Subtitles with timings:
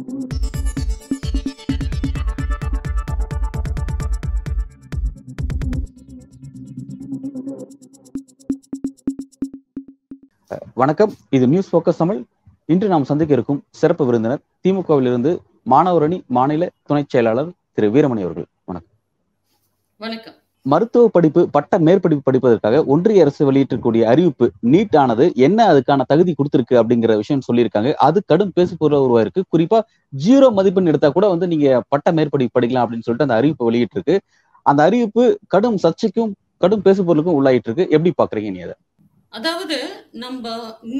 [0.00, 0.28] வணக்கம்.
[11.30, 12.24] இது news focus Tamil
[12.66, 15.38] இன்று நாம் சந்திக்க இருக்கும் சிறப்பு விருந்தினர் திமுகவிலிருந்து
[15.70, 18.46] மாணவரணி மாநில துணை செயலாளர் திரு வீரமணி அவர்கள்.
[18.64, 18.96] வணக்கம்.
[19.96, 20.34] வணக்கம்.
[20.66, 26.74] மருத்துவ படிப்பு பட்ட மேற்படிப்பு படிப்பதற்காக ஒன்றிய அரசு வெளியிட்டிருக்கக்கூடிய அறிவிப்பு நீட் ஆனது என்ன அதுக்கான தகுதி கொடுத்திருக்கு
[26.80, 27.92] அப்படிங்கிற விஷயம் சொல்லியிருக்காங்க.
[27.92, 29.42] அது கடும் பேசு உருவா உருவாயிருக்கு.
[29.54, 29.80] குறிப்பா
[30.24, 34.16] ஜீரோ மதிப்பெண் எடுத்தா கூட வந்து நீங்க பட்ட மேற்படிப்பு படிக்கலாம் அப்படின்னு சொல்லிட்டு அந்த அறிவிப்பு வெளியிட்டிருக்கு.
[34.66, 38.76] அந்த அறிவிப்பு கடும் சர்ச்சைக்கும் கடும் பேசு பொருளுக்கும் உள்ளாயிட்டு இருக்கு எப்படி பாக்குறீங்க நீ அதை?
[39.28, 39.76] அதாவது
[40.10, 40.48] நம்ம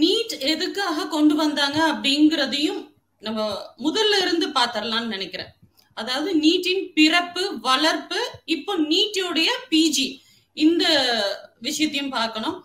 [0.00, 2.80] நீட் எதுக்காக கொண்டு வந்தாங்க அப்படிங்கிறதையும்
[3.22, 3.40] நம்ம
[3.86, 5.50] முதல்ல இருந்து பாத்திரலாம்னு நினைக்கிறேன்.
[5.96, 8.20] அதாவது நீட்டின் பிறப்பு வளர்ப்பு
[8.56, 10.08] இப்போ நீட்டோடைய பிஜி
[10.56, 10.84] இந்த
[11.66, 12.56] விஷயத்தையும் பார்க்கணும்.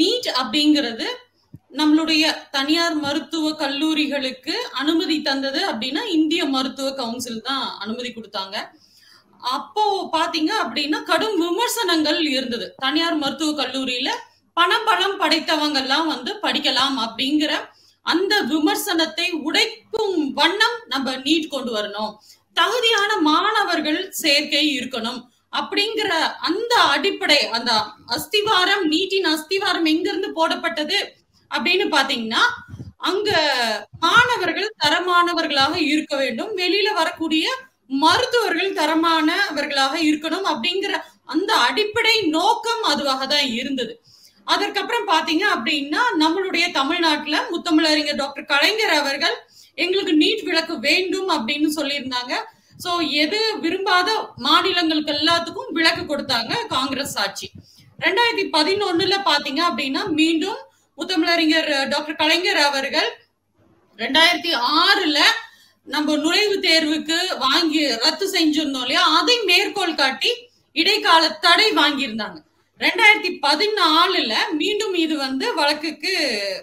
[0.00, 1.06] நீட் அப்படிங்கிறது
[1.78, 2.24] நம்மளுடைய
[2.56, 8.56] தனியார் மருத்துவ கல்லூரிகளுக்கு அனுமதி தந்தது அப்படின்னா இந்திய மருத்துவ கவுன்சில் தான் அனுமதி கொடுத்தாங்க.
[9.56, 9.84] அப்போ
[10.16, 12.66] பாத்தீங்க அப்படின்னா கடும் விமர்சனங்கள் இருந்தது.
[12.84, 14.10] தனியார் மருத்துவ கல்லூரியில
[14.56, 17.52] பணபலம் படைத்தவங்க எல்லாம் வந்து படிக்கலாம் அப்படிங்கிற
[18.06, 22.12] அந்த விமர்சனத்தை உடைக்கும் வண்ணம் நம்ம நீட் கொண்டு வரணும்.
[22.58, 25.20] தகுதியான மாணவர்கள் சேர்க்கை இருக்கணும்.
[25.58, 26.10] அப்படிங்கிற
[26.48, 27.72] அந்த அடிப்படை அந்த
[28.16, 30.98] அஸ்திவாரம் நீட்டின் அஸ்திவாரம் எங்கிருந்து போடப்பட்டது
[31.50, 32.44] அப்படின்னு பாத்தீங்கன்னா
[33.10, 33.30] அங்க
[34.04, 36.52] மாணவர்கள் தரமானவர்களாக இருக்க வேண்டும்.
[36.60, 37.46] வெளியில வரக்கூடிய
[38.02, 40.92] மருத்துவர்கள் தரமானவர்களாக இருக்கணும் அப்படிங்கிற
[41.34, 43.94] அந்த அடிப்படை நோக்கம் அதுவாக தான் இருந்தது.
[44.46, 49.36] அதற்கப்புறம் பாத்தீங்க அப்படின்னா நம்மளுடைய தமிழ்நாட்டுல முத்தமிழறிஞர் டாக்டர் கலைஞர் அவர்கள்
[49.78, 52.34] எங்களுக்கு நீட் விளக்கு வேண்டும் அப்படின்னு சொல்லியிருந்தாங்க.
[52.82, 52.90] சோ
[53.22, 57.46] எது விரும்பாத மாநிலங்களுக்கு எல்லாத்துக்கும் விளக்கு கொடுத்தாங்க காங்கிரஸ் ஆட்சி.
[57.98, 60.60] ரெண்டாயிரத்தி பதினொன்னுல பாத்தீங்க அப்படின்னா மீண்டும்
[60.98, 63.10] முத்தமிழறிஞர் டாக்டர் கலைஞர் அவர்கள்
[63.98, 64.52] ரெண்டாயிரத்தி
[64.82, 65.18] ஆறுல
[65.86, 69.02] நம்ம நுழைவு தேர்வுக்கு வாங்கி ரத்து செஞ்சிருந்தோம் இல்லையா?
[69.18, 70.30] அதை மேற்கோள் காட்டி
[70.76, 72.38] இடைக்கால தடை வாங்கியிருந்தாங்க.
[72.80, 76.12] ரெண்டாயிரத்தி பதினாலுல மீண்டும் இது வந்து வழக்குக்கு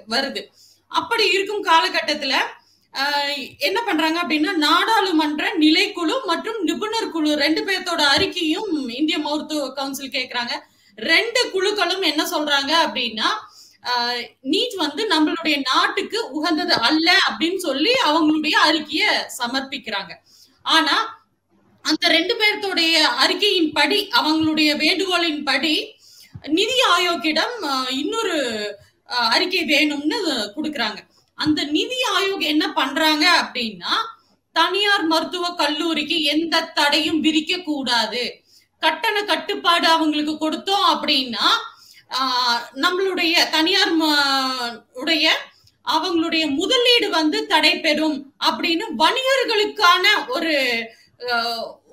[0.09, 0.41] வருது.
[0.91, 2.33] அப்படி இருக்கும் காலகட்டத்துல
[3.67, 10.53] என்ன பண்றாங்க அப்படின்னா நாடாளுமன்ற நிலைக்குழு மற்றும் நிபுணர் குழு ரெண்டு பேர்த்தோட அறிக்கையும் இந்திய மருத்துவ கவுன்சில் கேக்குறாங்க.
[10.97, 13.29] ரெண்டு குழுக்களும் என்ன சொல்றாங்க அப்படின்னா
[14.53, 19.05] நீட் வந்து நம்மளுடைய நாட்டுக்கு உகந்தது அல்ல அப்படின்னு சொல்லி அவங்களுடைய அறிக்கைய
[19.39, 20.11] சமர்ப்பிக்கிறாங்க.
[20.65, 20.95] ஆனா
[21.85, 25.75] அந்த ரெண்டு பேர்த்தோடைய அறிக்கையின் படி அவங்களுடைய வேண்டுகோளின் படி
[26.57, 27.55] நிதி ஆயோக்கிடம்
[28.01, 28.35] இன்னொரு
[29.35, 30.19] அறிக்கை வேணும்னு
[30.55, 30.99] கொடுக்குறாங்க.
[31.43, 33.93] அந்த நிதி ஆயோக் என்ன பண்றாங்க அப்படின்னா
[34.55, 38.23] தனியார் மருத்துவ கல்லூரிக்கு எந்த தடையும் விரிக்க கூடாது.
[38.83, 41.47] கட்டண கட்டுப்பாடு அவங்களுக்கு கொடுத்தோம் அப்படின்னா
[42.83, 43.93] நம்மளுடைய தனியார்
[45.01, 45.25] உடைய
[45.85, 50.03] அவங்களுடைய முதலீடு வந்து தடை பெறும் அப்படின்னு வணிகர்களுக்கான
[50.35, 50.55] ஒரு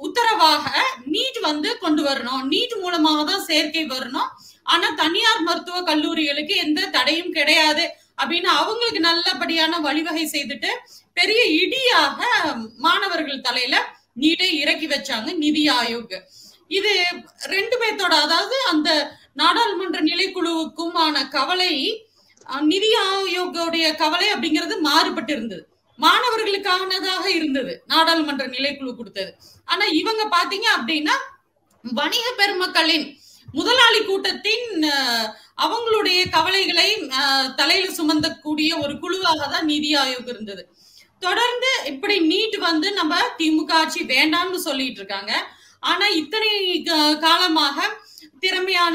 [0.07, 0.67] உத்தரவாக
[1.15, 2.43] நீட் வந்து கொண்டு வரணும்.
[2.53, 4.29] நீட் மூலமாக தான் சேர்க்கை வரணும்.
[4.73, 7.85] ஆனா தனியார் மருத்துவ கல்லூரிகளுக்கு எந்த தடையும் கிடையாது.
[8.19, 10.71] அப்படின்னு அவங்களுக்கு நல்லபடியான வழிவகை செய்துட்டு
[11.19, 12.21] பெரிய இடியாக
[12.87, 13.77] மாணவர்கள் தலையில
[14.23, 16.17] நீட்டை இறக்கி வச்சாங்க நிதி ஆயோக்.
[16.79, 16.93] இது
[17.55, 18.91] ரெண்டு பேர்த்தோட அதாவது அந்த
[19.41, 21.73] நாடாளுமன்ற நிலைக்குழுவுக்குமான கவலை
[22.73, 25.63] நிதி ஆயோகோடைய கவலை அப்படிங்கிறது மாறுபட்டு இருந்தது.
[25.99, 29.31] மாணவர்களுக்கானதாக இருந்தது நாடாளுமன்ற நிலைக்குழு கொடுத்தது.
[29.73, 31.17] ஆனா இவங்க பாத்தீங்க அப்படின்னா
[31.85, 33.07] வணிக பெருமக்களின்
[33.55, 34.67] முதலாளி கூட்டத்தின்
[35.65, 36.89] அவங்களுடைய கவலைகளை
[37.57, 40.63] தலையில சுமந்தக்கூடிய ஒரு குழுவாக தான் நிதி ஆயோக் இருந்தது.
[41.23, 45.33] தொடர்ந்து இப்படி நீட் வந்து நம்ம திமுக ஆட்சி வேண்டாம்னு சொல்லிட்டு இருக்காங்க.
[45.83, 46.51] ஆனா இத்தனை
[47.19, 47.79] காலமாக
[48.41, 48.95] திறமையான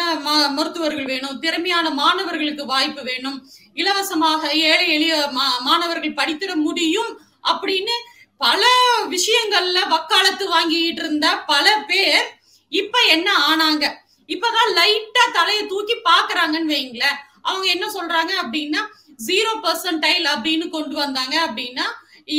[0.57, 3.37] மருத்துவர்கள் வேணும் திறமையான மாணவர்களுக்கு வாய்ப்பு வேணும்
[3.73, 5.15] இலவசமாக ஏழை எளிய
[5.61, 7.11] மாணவர்கள் படித்திட முடியும்
[7.51, 7.95] அப்படின்னு
[8.41, 8.63] பல
[9.07, 12.25] விஷயங்கள்ல வக்காலத்து வாங்கிட்டு இருந்த பல பேர்
[12.71, 13.85] இப்ப என்ன ஆனாங்க?
[14.29, 18.81] இப்பதான் லைட்டா தலையை தூக்கி பாக்குறாங்கன்னு வைங்களேன் அவங்க என்ன சொல்றாங்க அப்படின்னா
[19.27, 21.85] ஜீரோ பர்சன்டைல் அப்படின்னு கொண்டு வந்தாங்க அப்படின்னா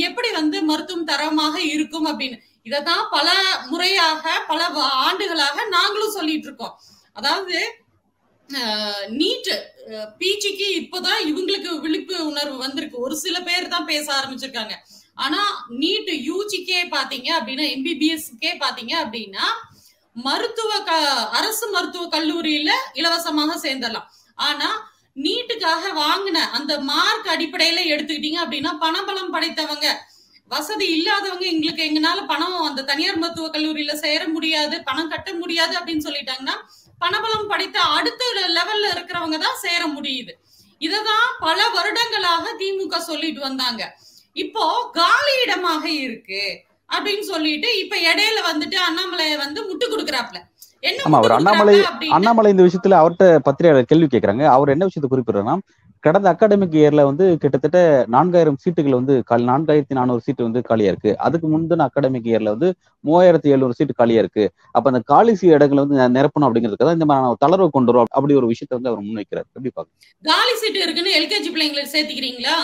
[0.09, 2.37] எப்படி வந்து மருத்துவம் தரமாக இருக்கும் அப்படின்னு.
[2.69, 3.29] இததான் பல
[3.71, 4.61] முறையாக பல
[5.07, 6.75] ஆண்டுகளாக நாங்களும் சொல்லிட்டு இருக்கோம்.
[7.19, 7.57] அதாவது
[9.21, 9.51] நீட்
[10.21, 13.05] பிஜிக்கு இப்போதான் இவங்களுக்கு விழிப்பு உணர்வு வந்திருக்கு.
[13.07, 14.75] ஒரு சில பேர் தான் பேச ஆரம்பிச்சிருக்காங்க.
[15.25, 15.41] ஆனா
[15.83, 19.47] நீட் யூஜிக்கே பாத்தீங்க அப்படின்னா எம்பிபிஎஸ்க்கே பாத்தீங்க அப்படின்னா
[20.17, 20.93] மருத்துவ க
[21.39, 22.71] அரசு மருத்துவ கல்லூரியில
[23.01, 24.09] இலவசமாக சேர்ந்துடலாம்.
[24.49, 24.69] ஆனா
[25.25, 29.89] நீட்டுக்காக வாங்கின அந்த மார்க் அடிப்படையில எடுத்துக்கிட்டீங்க அப்படின்னா பணபலம் படைத்தவங்க
[30.51, 36.07] வசதி இல்லாதவங்க எங்களுக்கு எங்கனால பணம் அந்த தனியார் மருத்துவ கல்லூரியில சேர முடியாது பணம் கட்ட முடியாது அப்படின்னு
[36.09, 36.57] சொல்லிட்டாங்கன்னா
[37.03, 38.25] பணபலம் படைத்த அடுத்த
[38.57, 40.33] லெவல்ல இருக்கிறவங்க தான் சேர முடியுது.
[40.81, 43.83] இததான் பல வருடங்களாக திமுக சொல்லிட்டு வந்தாங்க.
[44.37, 44.65] இப்போ
[45.01, 46.45] காலியிடமாக இருக்கு.
[46.95, 50.41] அப்படின்னு சொல்லிட்டு இப்ப இடையில வந்துட்டு அண்ணாமலை வந்து முட்டு கொடுக்கறாப்ல
[51.05, 51.77] ஆமா, அவர் அண்ணாமலை-
[52.17, 55.55] அண்ணாமலை இந்த விஷயத்துல அவர்கிட்ட பத்திரிகையாளர் கேள்வி கேட்கறாங்க அவர் என்ன விஷயத்தை குறிப்பிடுறாருன்னா
[56.05, 57.79] கடந்த அகாடமிக் இயர்ல வந்து கிட்டத்தட்ட
[58.15, 61.13] நான்காயிரம் சீட்டுகள் வந்து காலி நான்காயிரத்தி நானூறு சீட்டு வந்து காலியா இருக்கு.
[61.19, 62.69] அதுக்கு முந்தின அகாடமிக் இயர்ல வந்து
[63.05, 64.45] மூவாயிரத்தி எழுநூறு சீட்டு காலியா இருக்கு.
[64.73, 68.35] அப்ப அந்த காலி சீ இடங்களை வந்து நிரப்பணும் அப்படிங்கிறதுக்கு தான் இந்த மாதிரி தளர்வு கொண்டு வரும் அப்படி
[68.35, 69.49] ஒரு விஷயத்தை வந்து அவர் முன்வைக்கிறார்.
[69.51, 69.91] எப்படி பாக்க
[70.25, 72.57] காலி சீட்டு இருக்குன்னு எல்கேஜி பிள்ளைங்களை சேர்த்துக்கிறீங்களா?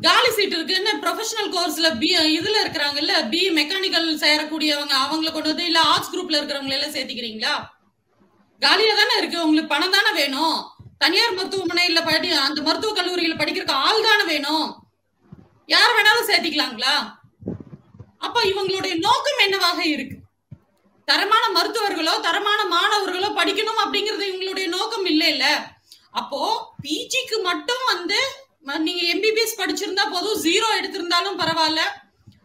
[0.00, 2.08] காலி சீட் இருக்குன்னு ப்ரொஃபஷனல் கோர்ஸ்ல பி
[2.38, 7.54] இதுல இருக்கிறாங்கல்ல பி மெக்கானிக்கல் சேரக்கூடியவங்க அவங்கள கொண்டு வந்து இல்ல ஆர்ட்ஸ் குரூப்ல இருக்கிறவங்க எல்லாம் சேர்த்துக்கிறீங்களா?
[8.62, 9.42] காலியா தானே இருக்கு.
[9.42, 10.58] உங்களுக்கு பணம் தானே வேணும்.
[10.98, 14.68] தனியார் மருத்துவமனையில படி அந்த மருத்துவக் கல்லூரியில படிக்கிறதுக்கு ஆள் தானே வேணும்.
[15.66, 16.94] யார் வேணாலும் சேர்த்திக்கலாங்களா?
[18.18, 20.16] அப்ப இவங்களுடைய நோக்கம் என்னவாக இருக்கு?
[21.04, 25.44] தரமான மருத்துவர்களோ தரமான மாணவர்களோ படிக்கணும் அப்படிங்கறது இவங்களுடைய நோக்கம் இல்ல இல்ல
[26.10, 26.40] அப்போ
[26.82, 28.18] பிஜிக்கு மட்டும் வந்து
[28.66, 31.82] நீங்க எம்பிபிஎஸ் படிச்சிருந்தா போதும் ஜீரோ எடுத்திருந்தாலும் பரவாயில்ல.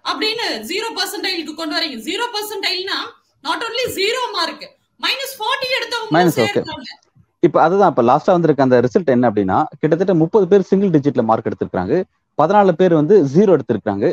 [0.06, 1.98] அப்படின்னு ஜீரோ பர்சன்டைலுக்கு கொண்டு வரீங்க.
[2.00, 2.98] Zero பர்சன்டைல்னா
[3.44, 4.66] not only zero mark
[5.02, 7.00] minus forty எடுத்தவங்க
[7.44, 11.48] இப்ப அதுதான் இப்ப லாஸ்டா வந்திருக்க அந்த ரிசல்ட் என்ன அப்படின்னா கிட்டத்தட்ட முப்பது பேர் சிங்கிள் டிஜிட்ல மார்க்
[11.50, 11.94] எடுத்திருக்காங்க
[12.38, 14.06] பதினாலு பேர் வந்து ஜீரோ எடுத்திருக்காங்க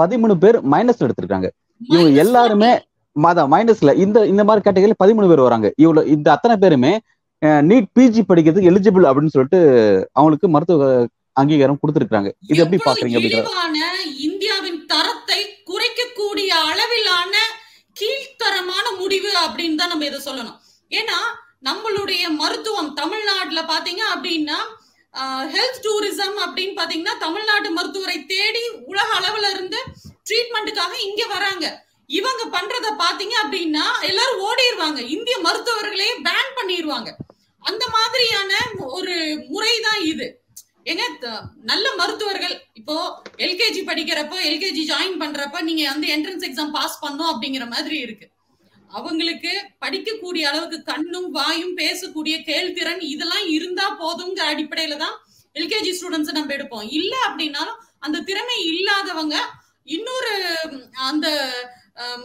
[0.00, 1.48] பதிமூணு பேர் மைனஸ் எடுத்திருக்காங்க
[1.80, 2.70] இவங்க எல்லாருமே
[3.16, 5.72] மாதா மைனஸ்ல இந்த இந்த மாதிரி கேட்டகரியில பதிமூணு பேர் வராங்க.
[5.76, 6.92] இவ்வளவு இந்த அத்தனை பேருமே
[7.62, 9.60] நீட் பிஜி படிக்கிறதுக்கு எலிஜிபிள் அப்படின்னு சொல்லிட்டு
[10.12, 10.88] அவங்களுக்கு மருத்துவ
[11.36, 13.86] அங்கீகாரம் கொடுத்திருக்காங்க இது எப்படி பாக்குறீங்க அப்படிங்கிற
[14.26, 15.40] இந்தியாவின் தரத்தை
[15.70, 17.34] குறைக்கக்கூடிய அளவிலான
[17.96, 20.58] கீழ்த்தரமான முடிவு அப்படின்னு தான் நம்ம இதை சொல்லணும்.
[20.90, 21.18] ஏன்னா
[21.68, 24.58] நம்மளுடைய மருத்துவம் தமிழ்நாட்டுல பாத்தீங்க அப்படின்னா
[25.54, 29.78] ஹெல்த் டூரிசம் அப்படின்னு பாத்தீங்கன்னா தமிழ்நாட்டு மருத்துவரை தேடி உலக அளவுல இருந்து
[30.28, 31.64] ட்ரீட்மெண்ட்டுக்காக இங்க வராங்க.
[32.10, 37.10] இவங்க பண்றத பாத்தீங்க அப்படின்னா எல்லாரும் ஓடிடுவாங்க இந்திய மருத்துவர்களே பேன் பண்ணிடுவாங்க
[37.62, 38.50] அந்த மாதிரியான
[38.96, 39.14] ஒரு
[39.52, 40.26] முறை தான் இது.
[40.84, 42.54] ஏங்க த- நல்ல மருத்துவர்கள்.
[42.72, 42.96] இப்போ
[43.36, 48.26] எல்கேஜி படிக்கிறப்போ எல்கேஜி ஜாயின் பண்றப்ப நீங்க வந்து என்ட்ரன்ஸ் எக்ஸாம் பாஸ் பண்ணும் அப்படிங்கிற மாதிரி இருக்கு.
[48.88, 55.16] அவங்களுக்கு படிக்கக்கூடிய அளவுக்கு கண்ணும் வாயும் பேசக்கூடிய கேள்திறன் இதெல்லாம் இருந்தா போதுங்கிற அடிப்படையில தான்
[55.54, 56.86] எல்கேஜி ஸ்டூடெண்ட்ஸ் நம்ம எடுப்போம்.
[56.90, 59.36] இல்ல அப்படின்னாலும் அந்த திறமை இல்லாதவங்க
[59.96, 60.32] இன்னொரு
[61.08, 61.26] அந்த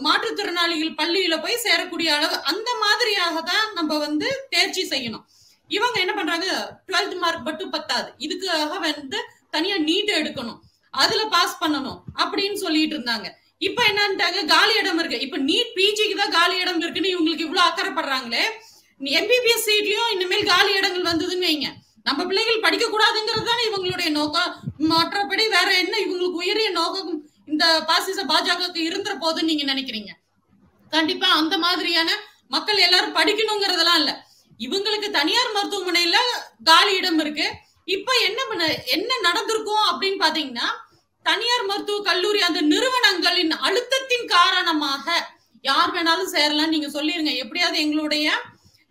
[0.02, 5.24] மாற்றுத்திறனாளிகள் பள்ளியில போய் சேரக்கூடிய அளவு அந்த மாதிரியாக தான் நம்ம வந்து தேர்ச்சி செய்யணும்.
[5.70, 6.46] இவங்க என்ன பண்றாங்க?
[6.86, 8.08] டுவெல்த் மார்க் மட்டும் பத்தாது.
[8.18, 9.18] இதுக்காக வந்து
[9.50, 10.60] தனியா நீட் எடுக்கணும்.
[10.90, 13.26] அதுல பாஸ் பண்ணணும் அப்படின்னு சொல்லிட்டு இருந்தாங்க.
[13.58, 14.40] இப்ப என்னன்ட்டாங்க?
[14.46, 15.20] காலி இடம் இருக்கு.
[15.20, 18.44] இப்ப நீட் பிஜிக்கு தான் காலி இடம் இருக்குன்னு இவங்களுக்கு இவ்வளவு அக்கறைப்படுறாங்களே
[19.18, 21.68] எம்பிபிஎஸ் சீட்லயும் இனிமேல் காலி இடங்கள் வந்ததுன்னு வைங்க.
[22.04, 24.52] நம்ம பிள்ளைகள் படிக்க கூடாதுங்கிறது தானே இவங்களுடைய நோக்கம்.
[24.78, 25.94] மற்றபடி வேற என்ன?
[25.98, 27.10] இவங்களுக்கு உயரிய நோக்கம்
[27.46, 30.10] இந்த பாசிச பாஜகவுக்கு இருந்துற போதுன்னு நீங்க நினைக்கிறீங்க.
[30.90, 32.10] கண்டிப்பா அந்த மாதிரியான
[32.48, 34.14] மக்கள் எல்லாரும் படிக்கணுங்கிறதெல்லாம் இல்லை.
[34.60, 36.16] இவங்களுக்கு தனியார் மருத்துவமனையில
[36.64, 37.46] காலி இடம் இருக்கு.
[37.88, 38.64] இப்ப என்ன பண்ண
[38.94, 40.66] என்ன நடந்திருக்கும் அப்படின்னு பாத்தீங்கன்னா
[41.26, 45.06] தனியார் மருத்துவ கல்லூரி அந்த நிறுவனங்களின் அழுத்தத்தின் காரணமாக
[45.64, 47.32] யார் வேணாலும் சேரலாம் நீங்க சொல்லிருங்க.
[47.42, 48.26] எப்படியாவது எங்களுடைய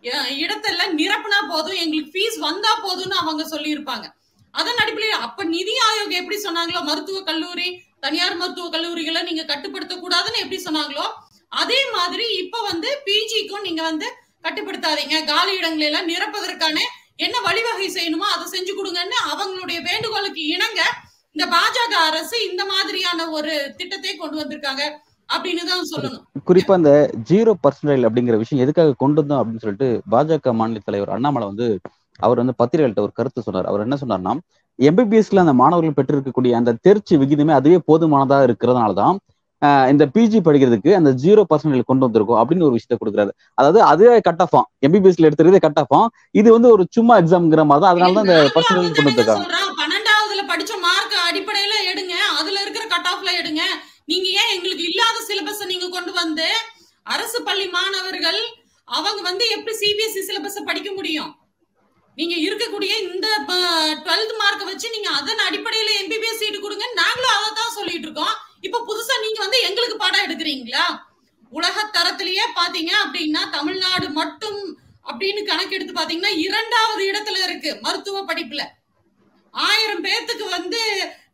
[0.04, 4.06] அஹ், இடத்தெல்லாம் நிரப்புனா போதும் எங்களுக்கு ஃபீஸ் வந்தா போதும்னு அவங்க சொல்லியிருப்பாங்க.
[4.54, 7.66] அதன் அடிப்படையில் அப்ப நிதி ஆயோக் எப்படி சொன்னாங்களோ மருத்துவ கல்லூரி
[8.00, 11.04] தனியார் மருத்துவ கல்லூரிகளை நீங்க கட்டுப்படுத்த கூடாதுன்னு எப்படி சொன்னாங்களோ
[11.52, 14.08] அதே மாதிரி இப்ப வந்து பிஜிக்கும் நீங்க வந்து
[14.44, 15.16] கட்டுப்படுத்தாதீங்க.
[15.30, 16.76] காலி இடங்களை எல்லாம் நிரப்பதற்கான
[17.24, 20.80] என்ன வழிவகை செய்யணுமோ அதை செஞ்சு கொடுங்கன்னு அவங்களுடைய வேண்டுகோளுக்கு இணங்க
[21.36, 24.84] இந்த பாஜக அரசு இந்த மாதிரியான ஒரு திட்டத்தை கொண்டு வந்திருக்காங்க
[26.46, 26.92] குறிப்பா இந்த
[27.28, 31.66] ஜீரோ பர்சன்டேஜ் அப்படிங்கிற விஷயம் எதுக்காக கொண்டு வந்தோம் அப்படின்னு சொல்லிட்டு பாஜக மாநில தலைவர் அண்ணாமலை வந்து
[32.18, 33.68] அவர் வந்து பத்திரிகைகள்ட்ட ஒரு கருத்து சொன்னார்.
[33.70, 34.32] அவர் என்ன சொன்னார்னா
[34.78, 39.16] எம்பிபிஎஸ்ல அந்த மாணவர்கள் பெற்றிருக்கக்கூடிய அந்த தேர்ச்சி விகிதமே அதுவே போதுமானதா இருக்கிறதுனால தான்
[39.92, 43.32] இந்த பிஜி படிக்கிறதுக்கு அந்த ஜீரோ பர்சன்டேஜ் கொண்டு வந்திருக்கோம் அப்படின்னு ஒரு விஷயத்த கொடுக்குறாரு.
[43.58, 45.94] அதாவது அதுவே கட் ஆஃப் எம்பிபிஎஸ்ல எடுத்துக்கிறதே கட் ஆஃப்
[46.40, 47.92] இது வந்து ஒரு சும்மா எக்ஸாம்ங்கிற மாதிரி தான்.
[47.94, 49.46] அதனால தான் இந்த பர்சன்டேஜ் கொண்டு வந்திருக்காங்க.
[49.82, 52.14] பன்னெண்டாவதுல படிச்ச மார்க் அடிப்படையில எடுங்க.
[52.40, 53.62] அதுல இருக்கிற கட் ஆஃப்ல எடுங்க.
[54.12, 56.48] நீங்க ஏன் எங்களுக்கு இல்லாத சிலபஸ் நீங்க கொண்டு வந்து
[57.06, 58.40] அரசு பள்ளி மாணவர்கள்
[58.88, 61.30] அவங்க வந்து எப்படி சிபிஎஸ்இ சிலபஸ் படிக்க முடியும்?
[62.18, 63.26] நீங்க இருக்கக்கூடிய இந்த
[64.06, 68.34] டுவெல்த் மார்க் வச்சு நீங்க அதன் அடிப்படையில எம்பிபிஎஸ் சீட்டு கொடுங்க நாங்களும் அதை தான் சொல்லிட்டு இருக்கோம்.
[68.66, 70.84] இப்ப புதுசா நீங்க வந்து எங்களுக்கு பாடம் எடுக்கிறீங்களா?
[71.52, 74.60] உலக தரத்திலேயே பாத்தீங்க அப்படின்னா தமிழ்நாடு மட்டும்
[75.10, 78.62] அப்படின்னு கணக்கெடுத்து பாத்தீங்கன்னா இரண்டாவது இடத்துல இருக்கு மருத்துவ படிப்புல.
[79.54, 80.80] ஆயிரம் பேர்த்துக்கு வந்து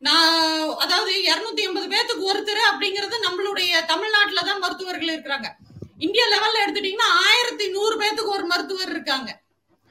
[0.06, 5.48] நான் அதாவது இருநூத்தி எண்பது பேர்த்துக்கு ஒருத்தர் அப்படிங்கிறது நம்மளுடைய தமிழ்நாட்டுல தான் மருத்துவர்கள் இருக்கிறாங்க.
[6.06, 9.30] இந்தியா லெவல்ல எடுத்துட்டீங்கன்னா ஆயிரத்தி நூறு பேர்த்துக்கு ஒரு மருத்துவர் இருக்காங்க.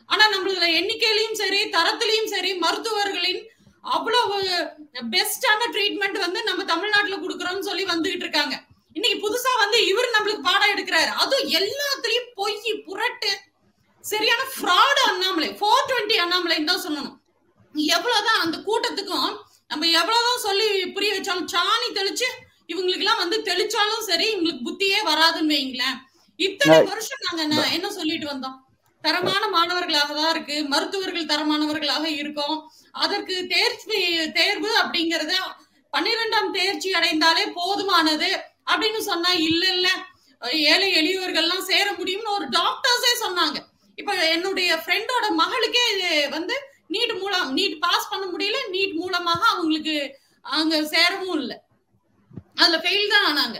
[0.09, 3.41] ஆனா நம்மளோட எண்ணிக்கையிலையும் சரி தரத்திலையும் சரி மருத்துவர்களின்
[3.85, 4.41] அவ்வளவு
[4.93, 8.63] பெஸ்டான ட்ரீட்மெண்ட் வந்து நம்ம தமிழ்நாட்டுல கொடுக்கறோம்னு சொல்லி வந்துகிட்டு இருக்காங்க.
[8.93, 11.07] இன்னைக்கு புதுசா வந்து இவர் நம்மளுக்கு பாடம் எடுக்கிறாரு.
[11.07, 13.39] அதுவும் எல்லாத்துலயும் பொய் புரட்டு
[14.01, 17.15] சரியான ஃப்ராடு அண்ணாமலை ஃபோர் டுவெண்ட்டி அண்ணாமலைன்னு தான் சொல்லணும்.
[17.73, 19.37] எவ்வளவுதான் அந்த கூட்டத்துக்கும்
[19.67, 22.27] நம்ம எவ்வளவுதான் சொல்லி புரிய வச்சாலும் சாணி தெளிச்சு
[22.67, 25.97] இவங்களுக்கு எல்லாம் வந்து தெளிச்சாலும் சரி இவங்களுக்கு புத்தியே வராதுன்னு வைங்களேன்.
[26.35, 28.63] இத்தனை வருஷம் நாங்க என்ன- என்ன சொல்லிட்டு வந்தோம்?
[29.01, 30.63] தரமான மாணவர்களாக தான் இருக்கு?
[30.63, 32.71] மருத்துவர்கள் தரமானவர்களாக இருக்கோம்.
[33.03, 33.99] அதற்கு தேர்ச்சி
[34.39, 35.37] தேர்வு அப்படிங்கறது
[35.93, 38.29] பன்னிரெண்டாம் தேர்ச்சி அடைந்தாலே போதுமானது
[38.71, 39.87] அப்படின்னு சொன்னா இல்ல இல்ல.
[40.71, 43.57] ஏழை எளியவர்கள்லாம் சேர முடியும்னு ஒரு டாக்டர்ஸே சொன்னாங்க.
[43.97, 46.55] இப்ப என்னுடைய ஃப்ரெண்டோட மகளுக்கே இது வந்து
[46.93, 48.57] நீட் மூலம் நீட் பாஸ் பண்ண முடியல.
[48.75, 49.95] நீட் மூலமாக அவங்களுக்கு
[50.45, 51.57] அங்க சேரவும் இல்லை.
[52.61, 53.57] அதுல ஃபெயில் தான் ஆனாங்க.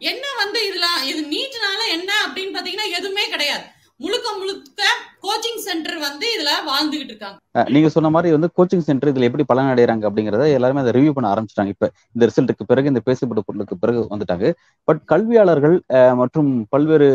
[0.00, 3.64] என்ன வந்து இதுல இது நீட்னால என்ன அப்படின்னு பாத்தீங்கன்னா எதுவுமே கிடையாது.
[4.02, 4.82] முழுக்க முழுக்க
[5.24, 7.38] கோச்சிங் சென்டர் வந்து இதுல வாழ்ந்துகிட்டு இருக்காங்க.
[7.74, 11.26] நீங்க சொன்ன மாதிரி வந்து கோச்சிங் சென்டர் இதுல எப்படி பலன் அடைறாங்க அப்படிங்கறத எல்லாருமே அதை ரிவ்யூ பண்ண
[11.34, 11.72] ஆரம்பிச்சிட்டாங்க.
[11.74, 14.48] இப்ப இந்த ரிசல்ட்டுக்கு பிறகு இந்த பேசப்பட்ட பொருளுக்கு பிறகு வந்துட்டாங்க.
[14.88, 15.76] பட் கல்வியாளர்கள்
[16.20, 17.08] மற்றும் பல்வேறு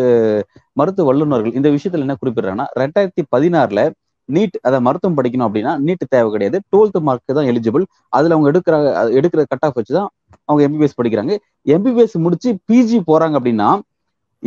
[0.81, 3.83] மருத்துவ வல்லுநர்கள் இந்த விஷயத்துல என்ன குறிப்பிடுறாங்கன்னா ரெண்டாயிரத்தி பதினாறுல
[4.29, 6.57] நீட் அதை மருத்துவம் படிக்கணும் அப்படின்னா நீட் தேவை கிடையாது.
[6.71, 7.86] டுவெல்த் மார்க் தான் எலிஜிபிள்
[8.17, 10.09] அதுல அவங்க எடுக்கிற அது எடுக்கிற கட் ஆஃப் வச்சு தான்
[10.48, 11.36] அவங்க எம்பிபிஎஸ் படிக்கிறாங்க.
[11.75, 13.69] எம்பிபிஎஸ் முடிச்சு பிஜி போறாங்க அப்படின்னா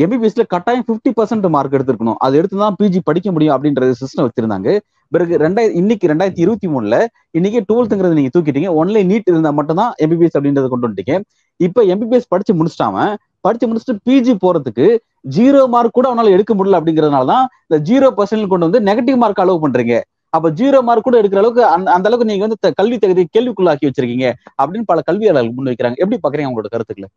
[0.00, 2.18] எம்பிபிஎஸ்ல கட்டாயம் 50% பர்சன்ட் மார்க் எடுத்திருக்கணும்.
[2.26, 4.68] அது எடுத்து தான் பிஜி படிக்க முடியும் அப்படின்றது சிஸ்டம் வச்சிருந்தாங்க.
[5.14, 6.96] பிறகு ரெண்டாயிரம் இன்னைக்கு ரெண்டாயிரத்தி இருபத்தி மூணுல
[7.38, 8.68] இன்னைக்கு டுவெல்த்துங்கிறது நீங்க தூக்கிட்டீங்க.
[8.80, 11.16] ஒன்லைன் நீட் இருந்தா மட்டும் தான் எம்பிபிஎஸ் அப்படின்றத கொண்டு வந்துட்டீங்க.
[11.66, 13.04] இப்ப எம்பிபிஎஸ் படிச்சு முடிச்சிட்டாம
[13.46, 14.86] படிச்சு முடிச்சுட்டு பிஜி போறதுக்கு
[15.36, 19.62] ஜீரோ மார்க் கூட அவனால எடுக்க முடியல அப்படிங்கறதுனாலதான் இந்த ஜீரோ பர்சன்ட் கொண்டு வந்து நெகட்டிவ் மார்க் அலோவ்
[19.64, 19.96] பண்றீங்க.
[20.36, 24.28] அப்ப ஜீரோ மார்க் கூட எடுக்கிற அளவுக்கு அந்த அந்த அளவுக்கு நீங்க வந்து கல்வி தகுதி கேள்விக்குள்ளாக்கி வச்சிருக்கீங்க
[24.62, 25.98] அப்படின்னு பல கல்வியாளர்கள் முன்வைக்கிறாங்க.
[26.02, 27.08] எப்படி பாக்குறீங்க அவங்களோட கருத்துக்களை?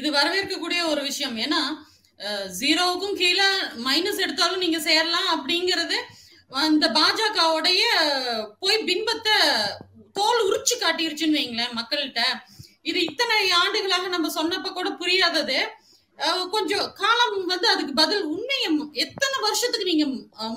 [0.00, 1.36] இது வரவேற்கக்கூடிய ஒரு விஷயம்.
[1.46, 1.60] ஏன்னா
[2.58, 3.48] ஜீரோவுக்கும் கீழே
[3.86, 5.98] மைனஸ் எடுத்தாலும் நீங்க சேரலாம் அப்படிங்கிறது
[6.66, 7.82] அந்த பாஜகவுடைய
[8.62, 9.36] போய் பின்பத்தை
[10.18, 12.22] தோல் உரிச்சு காட்டிருச்சுன்னு வைங்களேன் மக்கள்கிட்ட.
[12.90, 15.58] இது இத்தனை ஆண்டுகளாக நம்ம சொன்னப்ப கூட புரியாதது.
[16.54, 18.68] கொஞ்சம் காலம் வந்து அதுக்கு பதில் உண்மையை
[19.04, 20.06] எத்தனை வருஷத்துக்கு நீங்க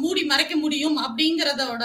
[0.02, 1.84] மூடி மறைக்க முடியும் அப்படிங்கறதோட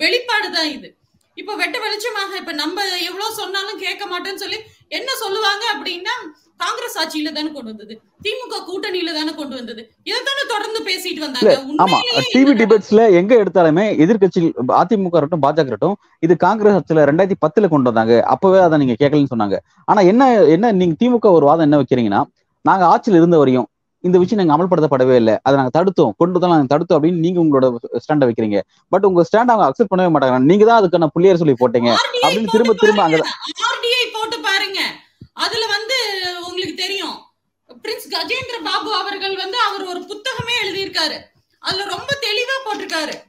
[0.00, 0.88] வெளிப்பாடு தான் இது.
[1.36, 4.58] இப்ப வெட்ட வெளிச்சமாக இப்ப நம்ம எவ்வளவு சொன்னாலும் கேட்க மாட்டேன்னு சொல்லி
[4.98, 6.14] என்ன சொல்லுவாங்க அப்படின்னா
[6.62, 7.94] காங்கிரஸ் ஆட்சியில தானே கொண்டு வந்தது?
[8.24, 9.82] திமுக கூட்டணியில தானே கொண்டு வந்தது?
[10.10, 11.54] இதைத்தானே தொடர்ந்து பேசிட்டு வந்தாங்க.
[11.84, 11.98] ஆமா.
[12.34, 14.40] டிவி டிபேட்ஸ்ல எங்க எடுத்தாலுமே எதிர்க்கட்சி
[14.80, 18.14] அதிமுக இருக்கட்டும் பாஜக இருக்கட்டும் இது காங்கிரஸ் ஆட்சியில ரெண்டாயிரத்தி பத்துல கொண்டு வந்தாங்க.
[18.34, 19.58] அப்பவே அதை நீங்க கேட்கலன்னு சொன்னாங்க.
[19.90, 22.22] ஆனா என்ன என்ன நீங்க திமுக ஒரு வாதம் என்ன வைக்கிறீங்கன்னா
[22.70, 23.68] நாங்க ஆட்சியில் இருந்த வரையும்
[24.04, 25.32] இந்த விஷயம் நாங்க அமல்படுத்தப்படவே இல்லை.
[25.46, 26.12] அதை நாங்க தடுத்தோம்.
[26.20, 27.66] கொண்டு தான் நாங்க தடுத்தோம் அப்படின்னு நீங்க உங்களோட
[28.04, 28.58] ஸ்டாண்டை வைக்கிறீங்க.
[28.92, 30.38] பட் உங்க ஸ்டாண்ட் அவங்க அக்செப்ட் பண்ணவே மாட்டாங்க.
[30.50, 31.90] நீங்க தான் அதுக்கான புள்ளியர் சொல்லி போட்டீங்க.
[32.26, 33.18] அப்படின்னு திரும்ப திரும்ப அங்க
[34.16, 34.80] போட்டு பாருங்க.
[35.44, 35.89] அதுல வந்து
[38.10, 41.22] கஜேந்திர பாபு அவர்கள் வந்து அவர் ஒரு புத்தகமே எழுதியிருக்காரு.
[41.58, 43.22] அதுல ரொம்ப தெளிவா போட்டிருக்காரு.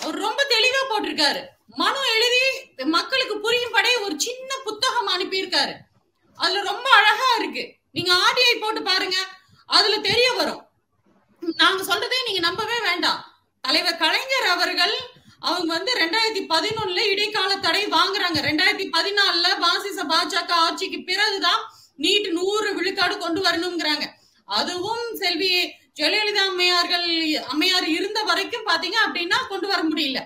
[0.00, 1.46] அவர் ரொம்ப தெளிவா போட்டிருக்காரு.
[1.66, 5.74] மனு எழுதி மக்களுக்கு புரியும் புரியும்படி ஒரு சின்ன புத்தகம் அனுப்பியிருக்காரு.
[6.36, 7.74] அதுல ரொம்ப அழகா இருக்கு.
[7.92, 9.16] நீங்க ஆர்டிஐ போட்டு பாருங்க.
[9.66, 10.66] அதுல தெரிய வரும்.
[11.40, 13.24] நாங்க சொல்றதே நீங்க நம்பவே வேண்டாம்.
[13.60, 14.98] தலைவர் கலைஞர் அவர்கள்
[15.40, 18.38] அவங்க வந்து ரெண்டாயிரத்தி பதினொன்னுல இடைக்கால தடை வாங்குறாங்க.
[18.38, 21.72] ரெண்டாயிரத்தி பதினாலுல பாசிச பாஜக ஆட்சிக்கு பிறகுதான்
[22.04, 24.06] நீட் நூறு விழுக்காடு கொண்டு வரணுங்கிறாங்க
[24.48, 25.50] அதுவும் செல்வி
[25.98, 27.08] ஜெயலலிதா அம்மையார்கள்
[27.52, 30.20] அம்மையார் இருந்த வரைக்கும் பாத்தீங்க அப்படின்னா கொண்டு வர முடியல.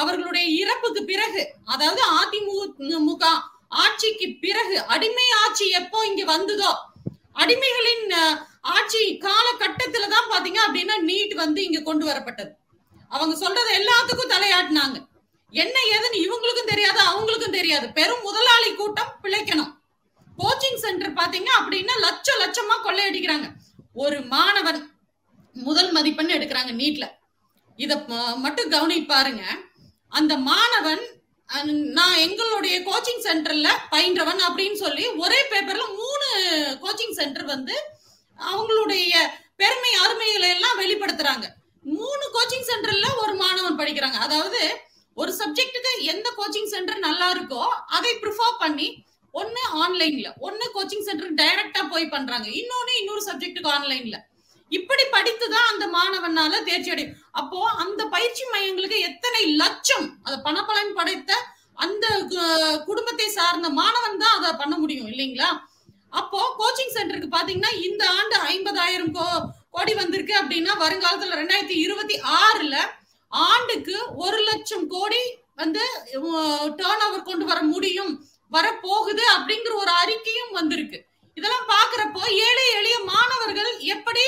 [0.00, 3.24] அவர்களுடைய இறப்புக்கு பிறகு அதாவது அதிமுக
[3.82, 6.70] ஆட்சிக்கு பிறகு அடிமை ஆட்சி எப்போ இங்க வந்ததோ
[7.42, 8.06] அடிமைகளின்
[8.76, 12.50] ஆட்சி காலகட்டத்துல தான் பாத்தீங்க அப்படின்னா நீட் வந்து இங்க கொண்டு வரப்பட்டது.
[13.14, 14.96] அவங்க சொல்றது எல்லாத்துக்கும் தலையாட்டினாங்க.
[15.52, 17.86] என்ன ஏதுன்னு இவங்களுக்கும் தெரியாது அவங்களுக்கும் தெரியாது.
[17.98, 19.72] பெரும் முதலாளி கூட்டம் பிழைக்கணும்.
[20.40, 23.46] கோச்சிங் சென்டர் பாத்தீங்க அப்படின்னா லட்சம் லட்சமா கொள்ளையடிக்கிறாங்க.
[24.02, 24.80] ஒரு மாணவன்
[25.68, 27.06] முதல் மதிப்பெண் எடுக்கிறாங்க நீட்ல
[27.84, 27.92] இத
[28.44, 29.42] மட்டும் கவனி பாருங்க.
[30.18, 31.02] அந்த மாணவன்
[31.98, 36.28] நான் எங்களுடைய கோச்சிங் சென்டர்ல பயின்றவன் அப்படின்னு சொல்லி ஒரே பேப்பர்ல மூணு
[36.84, 37.74] கோச்சிங் சென்டர் வந்து
[38.38, 39.12] அவங்களுடைய
[39.60, 41.46] பெருமை அருமைகளை எல்லாம் வெளிப்படுத்துறாங்க.
[41.98, 44.18] மூணு கோச்சிங் சென்டர்ல ஒரு மாணவன் படிக்கிறாங்க.
[44.26, 44.60] அதாவது
[45.16, 47.62] ஒரு சப்ஜெக்ட்டுக்கு எந்த கோச்சிங் சென்டர் நல்லா இருக்கோ
[47.96, 48.88] அதை ப்ரிஃபர் பண்ணி
[49.32, 52.48] ஒன்னு ஆன்லைன்ல ஒன்னு கோச்சிங் சென்டருக்கு டைரக்டா போய் பண்றாங்க.
[52.60, 54.18] இன்னொன்னு இன்னொரு சப்ஜெக்ட்டுக்கு ஆன்லைன்ல
[54.72, 57.16] இப்படி படித்து தான் அந்த மாணவனால தேர்ச்சி அடையும்.
[57.30, 61.32] அப்போ அந்த பயிற்சி மையங்களுக்கு எத்தனை லட்சம் அதை பணப்பலன் படைத்த
[61.74, 65.50] அந்த கு- குடும்பத்தை சார்ந்த மாணவன் தான் அதை பண்ண முடியும் இல்லைங்களா?
[66.10, 69.26] அப்போ கோச்சிங் சென்டருக்கு பாத்தீங்கன்னா இந்த ஆண்டு ஐம்பதாயிரம் கோ
[69.70, 72.76] கோடி வந்திருக்கு அப்படின்னா வருங்காலத்துல ரெண்டாயிரத்தி இருபத்தி ஆறுல
[73.32, 75.20] ஆண்டுக்கு ஒரு லட்சம் கோடி
[75.56, 75.82] வந்து
[76.76, 78.12] டேர்ன் ஓவர் கொண்டு வர முடியும்.
[78.52, 80.98] வரப்போகுது அப்படிங்கிற ஒரு அறிக்கையும் வந்திருக்கு.
[81.36, 84.24] இதெல்லாம் பாக்குறப்போ ஏழை எளிய மாணவர்கள் எப்படி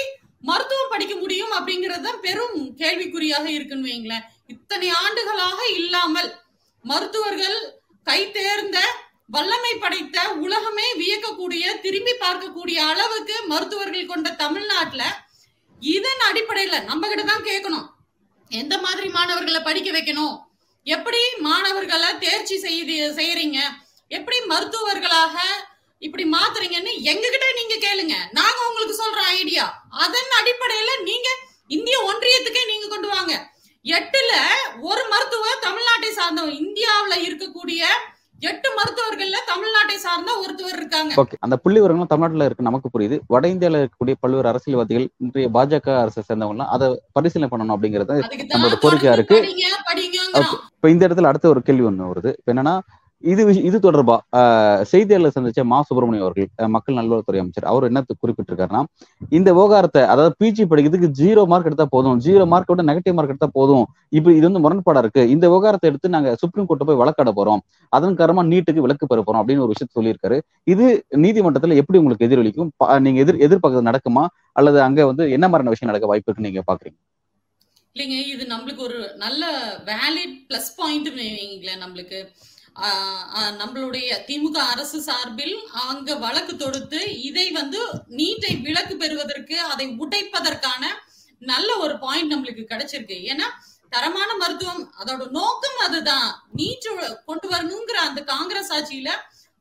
[0.48, 6.30] மருத்துவம் படிக்க முடியும் அப்படிங்கிறது தான் பெரும் கேள்விக்குறியாக இருக்குன்னு வைங்களேன் இத்தனை ஆண்டுகளாக இல்லாமல்
[6.84, 7.58] மருத்துவர்கள்
[8.06, 8.78] கை தேர்ந்த
[9.34, 15.04] வல்லமை படைத்த உலகமே வியக்கக்கூடிய திரும்பி பார்க்கக்கூடிய அளவுக்கு மருத்துவர்கள் கொண்ட தமிழ்நாட்டுல
[15.82, 17.86] இதன் அடிப்படையில நம்ம கிட்ட தான் கேட்கணும்.
[18.50, 20.34] எந்த மாதிரி மாணவர்களை படிக்க வைக்கணும்?
[20.86, 23.60] எப்படி மாணவர்களை தேர்ச்சி செய்ய செய்யறீங்க?
[24.16, 25.36] எப்படி மருத்துவர்களாக
[26.06, 28.14] இப்படி மாத்துறீங்கன்னு எங்ககிட்ட நீங்க கேளுங்க.
[28.38, 29.64] நாங்க உங்களுக்கு சொல்ற ஐடியா
[30.04, 31.28] அதன் அடிப்படையில நீங்க
[31.76, 33.32] இந்திய ஒன்றியத்துக்கே நீங்க கொண்டு வாங்க.
[33.84, 34.32] எட்டுல
[34.88, 37.82] ஒரு மருத்துவர் தமிழ்நாட்டை சார்ந்தவர் இந்தியாவுல இருக்கக்கூடிய
[38.50, 41.12] எட்டு மருத்துவர்கள்ல தமிழ்நாட்டை சார்ந்த ஒருத்தவர் இருக்காங்க.
[41.22, 43.16] ஓகே அந்த புள்ளி விவரங்களும் தமிழ்நாட்டுல இருக்கு நமக்கு புரியுது.
[43.32, 46.88] வட இந்தியால இருக்கக்கூடிய பல்வேறு அரசியல்வாதிகள் இன்றைய பாஜக அரசை சேர்ந்தவங்க எல்லாம் அதை
[47.18, 48.16] பரிசீலனை பண்ணணும் அப்படிங்கறது
[48.54, 49.38] நம்மளோட கோரிக்கையா இருக்கு.
[50.76, 52.32] இப்ப இந்த இடத்துல அடுத்த ஒரு கேள்வி ஒண்ணு வருது.
[52.40, 52.74] இப்ப என்னன்னா
[53.30, 54.14] இது இது தொடர்பா
[54.90, 57.66] செய்தியாளர் சந்திச்ச மா சுப்பிரமணியம் அவர்கள் மக்கள் நல்வாழ்வுத்துறை அமைச்சர்.
[57.72, 58.82] அவர் என்ன குறிப்பிட்டிருக்காருன்னா
[59.38, 62.16] இந்த விவகாரத்தை அதாவது பிஜி படிக்கிறதுக்கு ஜீரோ மார்க் எடுத்தா போதும்.
[62.26, 63.84] ஜீரோ மார்க் விட நெகட்டிவ் மார்க் எடுத்தா போதும்.
[64.18, 65.24] இப்ப இது வந்து முரண்பாடா இருக்கு.
[65.34, 67.62] இந்த விவகாரத்தை எடுத்து நாங்க சுப்ரீம் கோர்ட்டை போய் வழக்காட போறோம்.
[67.98, 70.38] அதன் காரணமா நீட்டுக்கு விளக்கு பெற போறோம் அப்படின்னு ஒரு விஷயத்த சொல்லியிருக்காரு.
[70.74, 70.86] இது
[71.24, 72.70] நீதிமன்றத்துல எப்படி உங்களுக்கு எதிரொலிக்கும்?
[73.06, 74.26] நீங்க எதிர் எதிர்பார்க்கறது நடக்குமா?
[74.60, 76.98] அல்லது அங்க வந்து என்ன மாதிரியான விஷயம் நடக்க வாய்ப்பு இருக்குன்னு நீங்க பாக்குறீங்க?
[77.94, 79.44] இல்லைங்க இது நம்மளுக்கு ஒரு நல்ல
[79.88, 81.08] வேலிட் பிளஸ் பாயிண்ட்
[81.84, 82.20] நம்மளுக்கு.
[83.60, 87.80] நம்மளுடைய திமுக அரசு சார்பில் அங்க வழக்கு தொடுத்து இதை வந்து
[88.18, 90.82] நீட்டை விலக்கு பெறுவதற்கு அதை உடைப்பதற்கான
[91.42, 93.16] நல்ல ஒரு பாயிண்ட் நம்மளுக்கு கிடைச்சிருக்கு.
[93.32, 93.46] ஏன்னா
[93.92, 96.28] தரமான மருத்துவம் அதோட நோக்கம் அதுதான்.
[96.58, 96.88] நீட்
[97.28, 99.10] கொண்டு வரணுங்கிற அந்த காங்கிரஸ் ஆட்சியில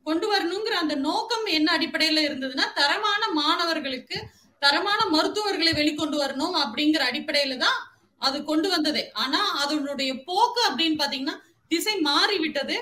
[0.06, 4.16] கொண்டு வரணுங்கிற அந்த நோக்கம் என்ன அடிப்படையில இருந்ததுன்னா தரமான மாணவர்களுக்கு
[4.62, 7.78] தரமான மருத்துவர்களை வெளிக்கொண்டு வரணும் அப்படிங்கிற அடிப்படையில தான்
[8.20, 9.04] அது கொண்டு வந்ததே.
[9.22, 11.36] ஆனா அதனுடைய போக்கு அப்படின்னு பாத்தீங்கன்னா
[11.70, 12.76] திசை மாறிவிட்டது.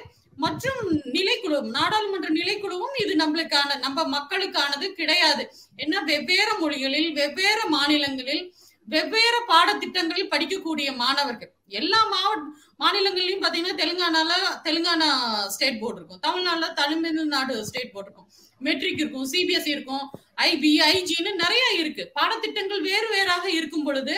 [0.44, 0.80] மற்றும்
[1.16, 5.44] நிலைக்குழு நாடாளுமன்ற நிலைக்குழுவும் இது நம்மளுக்கான நம்ம மக்களுக்கானது கிடையாது.
[5.84, 8.44] என்ன வெவ்வேறு மொழிகளில் வெவ்வேறு மாநிலங்களில்
[8.88, 11.50] வெவ்வேறு பாடத்திட்டங்களில் படிக்கக்கூடிய மாணவர்கள்.
[11.80, 12.46] எல்லா மாவட்ட
[12.82, 14.30] மாநிலங்கள்லயும் பாத்தீங்கன்னா தெலுங்கானால
[14.66, 15.08] தெலுங்கானா
[15.54, 16.22] ஸ்டேட் போர்டு இருக்கும்.
[16.26, 18.28] தமிழ்நாடுல தமிழ்நாடு ஸ்டேட் போர்டு இருக்கும்.
[18.66, 20.04] மெட்ரிக் இருக்கும் சிபிஎஸ்சி இருக்கும்
[20.50, 22.04] ஐபி ஐஜின்னு நிறைய இருக்கு.
[22.18, 24.14] பாடத்திட்டங்கள் வேறு வேறாக இருக்கும் பொழுது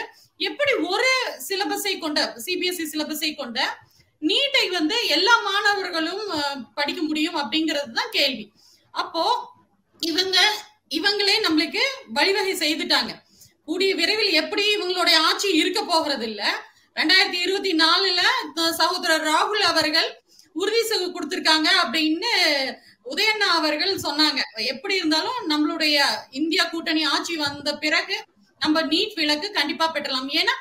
[0.51, 1.11] எப்படி ஒரு
[1.49, 3.59] சிலபஸை கொண்ட சிபிஎஸ்இ சிலபஸை கொண்ட
[4.29, 6.25] நீட்டை வந்து எல்லா மாணவர்களும்
[6.79, 8.45] படிக்க முடியும் அப்படிங்கிறது தான் கேள்வி.
[9.03, 9.25] அப்போ
[10.03, 10.39] இவங்க
[10.99, 11.83] இவங்களே நம்மளுக்கு
[12.17, 13.13] வழிவகை செய்துட்டாங்க.
[13.69, 16.43] கூடிய விரைவில் எப்படி இவங்களுடைய ஆட்சி இருக்க போகிறது இல்ல
[16.99, 18.23] ரெண்டாயிரத்தி இருபத்தி நாலுல
[18.81, 20.09] சகோதரர் ராகுல் அவர்கள்
[20.63, 22.33] உறுதி செய்து கொடுத்திருக்காங்க அப்படின்னு
[23.13, 24.41] உதயண்ணா அவர்கள் சொன்னாங்க.
[24.73, 25.97] எப்படி இருந்தாலும் நம்மளுடைய
[26.41, 28.17] இந்தியா கூட்டணி ஆட்சி வந்த பிறகு
[28.61, 30.29] நம்ம நீட் விலக்கு கண்டிப்பா பெற்றலாம்.
[30.41, 30.55] ஏன்னா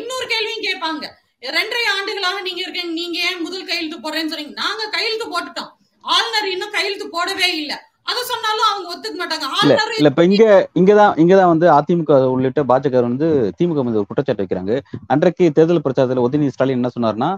[0.00, 1.04] இன்னொரு கேள்வியும் கேட்பாங்க.
[1.42, 2.92] ரெண்டரை ஆண்டுகளாக நீங்க இருக்கீங்க.
[2.92, 4.54] நீங்க ஏன் முதல் கையெழுத்து போடுறேன்னு சொன்னீங்க?
[4.62, 5.70] நாங்க கையெழுத்து போட்டுட்டோம்.
[6.04, 7.72] ஆளுநர் இன்னும் கையெழுத்து போடவே இல்ல.
[8.10, 9.46] அத சொன்னாலும் அவங்க ஒத்துக்க மாட்டாங்க.
[9.58, 10.44] ஆளுநர் இல்ல இப்ப இங்க
[10.80, 14.74] இங்கதான் இங்கதான் வந்து அதிமுக உள்ளிட்ட பாஜக வந்து திமுக மீது ஒரு குற்றச்சாட்டு வைக்கிறாங்க.
[15.06, 17.30] அன்றைக்கு தேர்தல் பிரச்சாரத்துல உதயநிதி ஸ்டாலின் என்ன சொன்னாருன்னா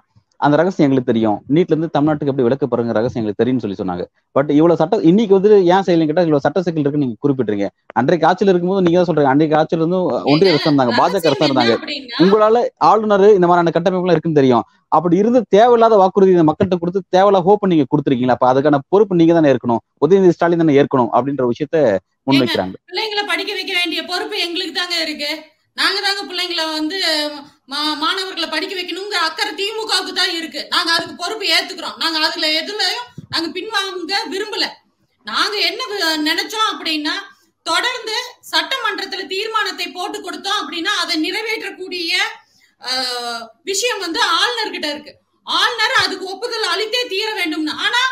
[0.45, 1.39] அந்த ரகசியம் எங்களுக்கு தெரியும்.
[1.55, 4.05] நீட்ல இருந்து தமிழ்நாட்டுக்கு எப்படி விலக்கு பாருங்க ரகசியம் எங்களுக்கு தெரியும்னு சொல்லி சொன்னாங்க.
[4.37, 7.67] பட் இவ்வளவு சட்ட இன்னைக்கு வந்து ஏன் செய்யலன்னு கேட்டா இவ்வளவு சட்ட சிக்கல் இருக்கு நீங்க குறிப்பிடுறீங்க
[8.01, 9.33] அன்றைக்கு ஆட்சியில் இருக்கும்போது நீங்க தான் சொல்றீங்க.
[9.35, 10.01] அன்றைக்கு ஆட்சியில இருந்து
[10.33, 10.95] ஒன்றிய அரசு இருந்தாங்க.
[11.01, 11.75] பாஜக அரசு இருந்தாங்க.
[12.25, 14.65] உங்களால ஆளுநர் இந்த மாதிரியான கட்டமைப்புலாம் இருக்குன்னு தெரியும்.
[14.97, 18.37] அப்படி இருந்து தேவையில்லாத வாக்குறுதி இந்த மக்கள்கிட்ட கொடுத்து தேவையில்லாத ஹோப் நீங்க கொடுத்துருக்கீங்களா?
[18.39, 21.77] அப்ப அதுக்கான பொறுப்பு நீங்க தானே இருக்கணும் உதயநிதி ஸ்டாலின் தானே ஏற்கணும் அப்படின்ற விஷயத்த
[22.29, 22.75] முன்வைக்கிறாங்க.
[22.91, 25.31] பிள்ளைங்களை படிக்க வைக்க வேண்டிய பொறுப்பு எங்களுக்கு தாங்க இருக்கு.
[25.81, 26.99] நாங்க தாங்க பிள்ளைங்களை வந்து
[28.03, 30.61] மாணவர்களை படிக்க வைக்கணுங்கிற அக்கறை திமுகவுக்கு தான் இருக்கு.
[30.75, 31.97] நாங்க அதுக்கு பொறுப்பு ஏத்துக்கிறோம்.
[32.03, 34.67] நாங்க அதுல எதுலயும் நாங்க பின்வாங்க விரும்பல.
[35.27, 35.83] நாங்க என்ன
[36.29, 37.15] நினைச்சோம் அப்படின்னா
[37.67, 38.17] தொடர்ந்து
[38.53, 42.13] சட்டமன்றத்துல தீர்மானத்தை போட்டு கொடுத்தோம் அப்படின்னா அதை நிறைவேற்றக்கூடிய
[43.71, 45.13] விஷயம் வந்து ஆளுநர் கிட்ட இருக்கு.
[45.47, 47.75] ஆளுநர் அதுக்கு ஒப்புதல் அளித்தே தீர வேண்டும்னு.
[47.85, 48.03] ஆனா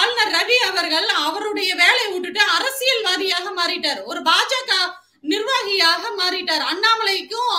[0.00, 4.00] ஆளுநர் ரவி அவர்கள் அவருடைய வேலையை விட்டுட்டு அரசியல்வாதியாக மாறிட்டார்.
[4.10, 4.72] ஒரு பாஜக
[5.32, 6.64] நிர்வாகியாக மாறிட்டார்.
[6.72, 7.56] அண்ணாமலைக்கும்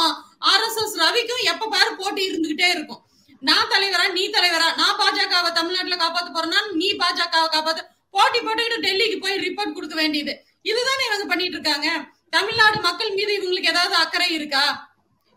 [0.51, 3.01] ஆர் எஸ் எஸ் ரவிக்கும் எப்ப பாரு போட்டி இருந்துகிட்டே இருக்கும்.
[3.49, 4.67] நான் தலைவரா நீ தலைவரா?
[4.81, 7.81] நான் பாஜகவை தமிழ்நாட்டுல காப்பாத்த போறேன்னா நீ பாஜகவை காப்பாத்த.
[8.09, 10.33] போட்டி போட்டுக்கிட்டு டெல்லிக்கு போய் ரிப்போர்ட் கொடுக்க வேண்டியது.
[10.61, 11.87] இதுதானே இவங்க பண்ணிட்டு இருக்காங்க.
[12.29, 14.63] தமிழ்நாடு மக்கள் மீது இவங்களுக்கு ஏதாவது அக்கறை இருக்கா?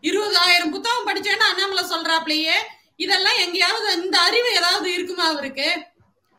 [0.03, 2.57] இருபதாயிரம் புத்தகம் படிச்சேன்னு அண்ணாமலை சொல்றாப்லயே
[3.05, 5.67] இதெல்லாம் எங்கேயாவது இந்த அறிவு ஏதாவது இருக்குமா அவருக்கு?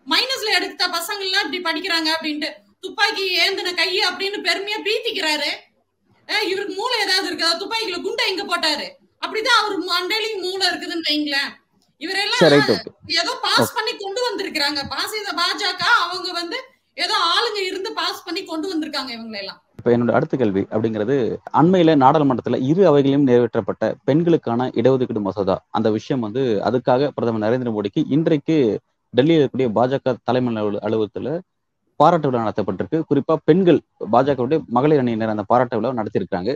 [0.07, 2.51] மைனஸ்ல எடுத்த பசங்க எல்லாம் இப்படி படிக்கிறாங்க அப்படின்ட்டு.
[2.81, 5.51] துப்பாக்கி ஏந்தின கை அப்படின்னு பெருமையா பீத்திக்கிறாரு.
[6.29, 7.49] இவருக்கு மூளை ஏதாவது இருக்கா?
[7.55, 8.87] துப்பாக்கில குண்டை எங்க போட்டாரு?
[9.23, 11.51] அப்படிதான் அவர் மண்டையிலையும் மூளை இருக்குதுன்னு வைங்களேன்.
[12.01, 12.43] இவரெல்லாம்
[13.21, 14.89] ஏதோ பாஸ் பண்ணி கொண்டு வந்திருக்கிறாங்க.
[14.89, 16.59] பாஸ் செய்த பாஜக அவங்க வந்து
[16.97, 21.17] ஏதோ ஆளுங்க இருந்து பாஸ் பண்ணி கொண்டு வந்திருக்காங்க இவங்களை எல்லாம் இப்ப என்னோட அடுத்த கேள்வி அப்படிங்கிறது
[21.53, 25.67] அண்மையில நாடாளுமன்றத்துல இரு அவைகளிலும் நிறைவேற்றப்பட்ட பெண்களுக்கான இடஒதுக்கீடு மசோதா.
[25.71, 28.57] அந்த விஷயம் வந்து அதுக்காக பிரதமர் நரேந்திர மோடிக்கு இன்றைக்கு
[29.15, 31.31] டெல்லியில் இருக்கக்கூடிய பாஜக தலைமை அலுவல- அலுவலகத்துல
[32.01, 32.99] பாராட்டு விழா நடத்தப்பட்டிருக்கு.
[33.11, 33.81] குறிப்பா பெண்கள்
[34.15, 36.51] பாஜகவுடைய மகளிர் அணியினர் அந்த பாராட்டு விழா நடத்தியிருக்காங்க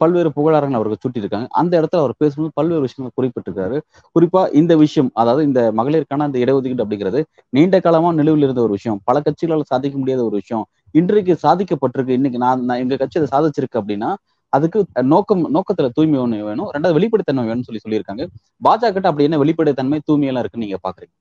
[0.00, 1.46] பல்வேறு புகழாரங்கள் அவருக்கு சுட்டியிருக்காங்க.
[1.60, 3.76] அந்த இடத்துல அவர் பேசும்போது பல்வேறு விஷயங்கள் குறிப்பிட்டிருக்காரு.
[4.16, 7.20] குறிப்பா இந்த விஷயம் அதாவது இந்த மகளிருக்கான அந்த இடஒதுக்கீடு அப்படிங்கிறது
[7.56, 8.98] நீண்ட காலமா நிலுவில் இருந்த ஒரு விஷயம்.
[9.08, 10.64] பல கட்சிகளால் சாதிக்க முடியாத ஒரு விஷயம்.
[10.94, 12.16] இன்றைக்கு சாதிக்கப்பட்டிருக்கு.
[12.18, 14.10] இன்னைக்கு நான் நான் எங்க கட்சி அதை சாதிச்சிருக்கு அப்படின்னா
[14.52, 14.78] அதுக்கு
[15.14, 16.70] நோக்கம் நோக்கத்துல தூய்மை ஒன்று வேணும்.
[16.74, 18.24] ரெண்டாவது வெளிப்படைத்தன்மை வேணும்னு சொல்லி சொல்லியிருக்காங்க.
[18.62, 21.14] பாஜக கிட்ட அப்படி என்ன வெளிப்படைத்தன்மை தூய்மை எல்லாம் இருக்குன்னு நீங்க பாக்குறீங்க?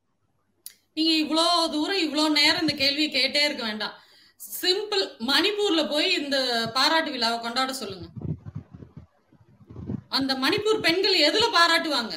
[0.99, 3.95] நீங்க இவ்வளோ தூரம் இவ்வளோ நேரம் இந்த கேள்வியை கேட்டே இருக்க வேண்டாம்.
[4.61, 6.37] சிம்பிள் மணிப்பூர்ல போய் இந்த
[6.77, 8.07] பாராட்டு விழாவை கொண்டாட சொல்லுங்க.
[10.17, 12.15] அந்த மணிப்பூர் பெண்கள் எதுல பாராட்டுவாங்க?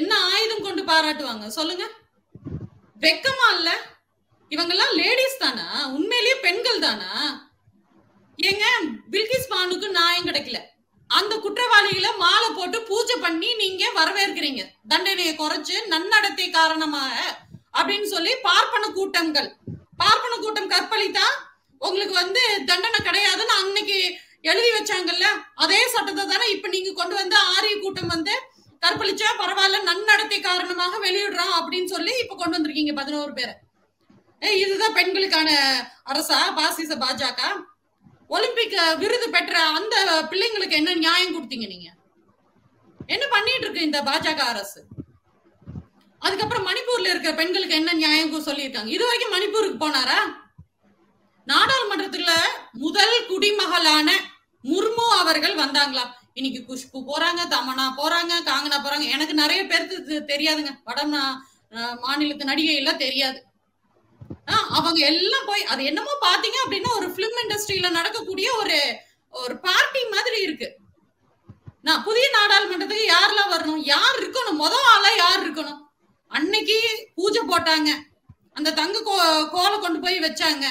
[0.00, 1.46] என்ன ஆயுதம் கொண்டு பாராட்டுவாங்க?
[1.58, 1.84] சொல்லுங்க.
[3.04, 3.70] வெக்கமா இல்ல?
[4.50, 5.66] இவங்கெல்லாம் லேடிஸ் தானா?
[5.96, 7.10] உண்மையிலேயே பெண்கள் தானா?
[8.38, 8.64] ஏங்க
[9.12, 10.58] பில்கிஸ் பானுக்கு நியாயம் கிடைக்கல.
[11.10, 14.62] அந்த குற்றவாளிகளை மாலை போட்டு பூஜை பண்ணி நீங்க வரவேற்கிறீங்க.
[14.92, 17.16] தண்டனையை குறைச்சு நன்னடத்தை காரணமாக
[17.74, 19.48] அப்படின்னு சொல்லி பார்ப்பன கூட்டங்கள்.
[19.96, 21.26] பார்ப்பன கூட்டம் கற்பழித்தா
[21.80, 23.98] உங்களுக்கு வந்து தண்டனை கிடையாதுன்னு அன்னைக்கு
[24.42, 28.34] எழுதி வச்சாங்கல்ல அதே சட்டத்தை தானே இப்ப நீங்க கொண்டு வந்து ஆரிய கூட்டம் வந்து
[28.82, 33.54] கற்பழிச்சா பரவாயில்ல நன்னடத்தை காரணமாக வெளியிடுறோம் அப்படின்னு சொல்லி இப்ப கொண்டு வந்திருக்கீங்க பதினோரு பேரை.
[34.42, 35.50] ஏய், இதுதான் பெண்களுக்கான
[36.06, 37.40] அரசா பாசிச பாஜக?
[38.30, 39.94] ஒலிம்பிக் விருது பெற்ற அந்த
[40.30, 41.88] பிள்ளைங்களுக்கு என்ன நியாயம் கொடுத்தீங்க நீங்க?
[43.08, 44.80] என்ன பண்ணிட்டு இருக்கு இந்த பாஜக அரசு?
[46.22, 48.86] அதுக்கப்புறம் மணிப்பூர்ல இருக்கிற பெண்களுக்கு என்ன நியாயம் சொல்லியிருக்காங்க?
[48.86, 50.18] இது வரைக்கும் மணிப்பூருக்கு போனாரா?
[51.46, 52.32] நாடாளுமன்றத்துல
[52.72, 54.08] முதல் குடிமகளான
[54.64, 56.04] முர்மு அவர்கள் வந்தாங்களா
[56.34, 59.06] இன்னைக்கு குஷ்பு போறாங்க தமனா போறாங்க காங்கனா போறாங்க.
[59.10, 60.70] எனக்கு நிறைய பேருக்கு தெரியாதுங்க.
[60.84, 61.00] வட
[62.04, 63.38] மாநிலத்து நடிகை எல்லாம் தெரியாது.
[64.50, 68.78] ஆ, அவங்க எல்லாம் போய் அது என்னமோ பாத்தீங்க அப்படின்னா ஒரு பிலிம் இண்டஸ்ட்ரியில நடக்கக்கூடிய ஒரு
[69.32, 70.68] ஒரு பார்ட்டி மாதிரி இருக்கு.
[71.80, 73.82] நான் புதிய நாடாளுமன்றத்துக்கு யாரெல்லாம் வரணும்?
[73.84, 74.60] யார் இருக்கணும்?
[74.60, 75.80] மொதல் ஆளா யார் இருக்கணும்?
[76.32, 77.88] அன்னைக்கு பூஜை போட்டாங்க.
[78.52, 80.64] அந்த தங்க கோ- கோலை கொண்டு போய் வச்சாங்க.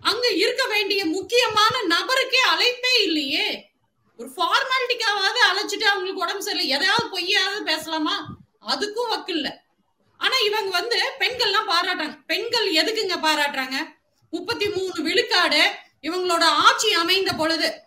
[0.00, 3.70] அங்க இருக்க வேண்டிய முக்கியமான நபருக்கே அழைப்பே இல்லையே.
[4.16, 6.76] ஒரு ஃபார்மாலிட்டிக்காவது அழைச்சிட்டு அவங்களுக்கு உடம்பு சரியில்லை.
[6.76, 8.26] எதையாவது பொய்யாவது பேசலாமா?
[8.66, 9.52] அதுக்கும் வக்கில்ல.
[10.18, 12.18] ஆனா இவங்க வந்து பெண்கள்லாம் பாராட்டுறாங்க.
[12.26, 13.74] பெண்கள் எதுக்குங்க பாராட்டுறாங்க?
[14.30, 15.70] முப்பத்தி மூணு விழுக்காடு
[16.02, 17.82] இவங்களோட ஆட்சி அமைந்த பொழுது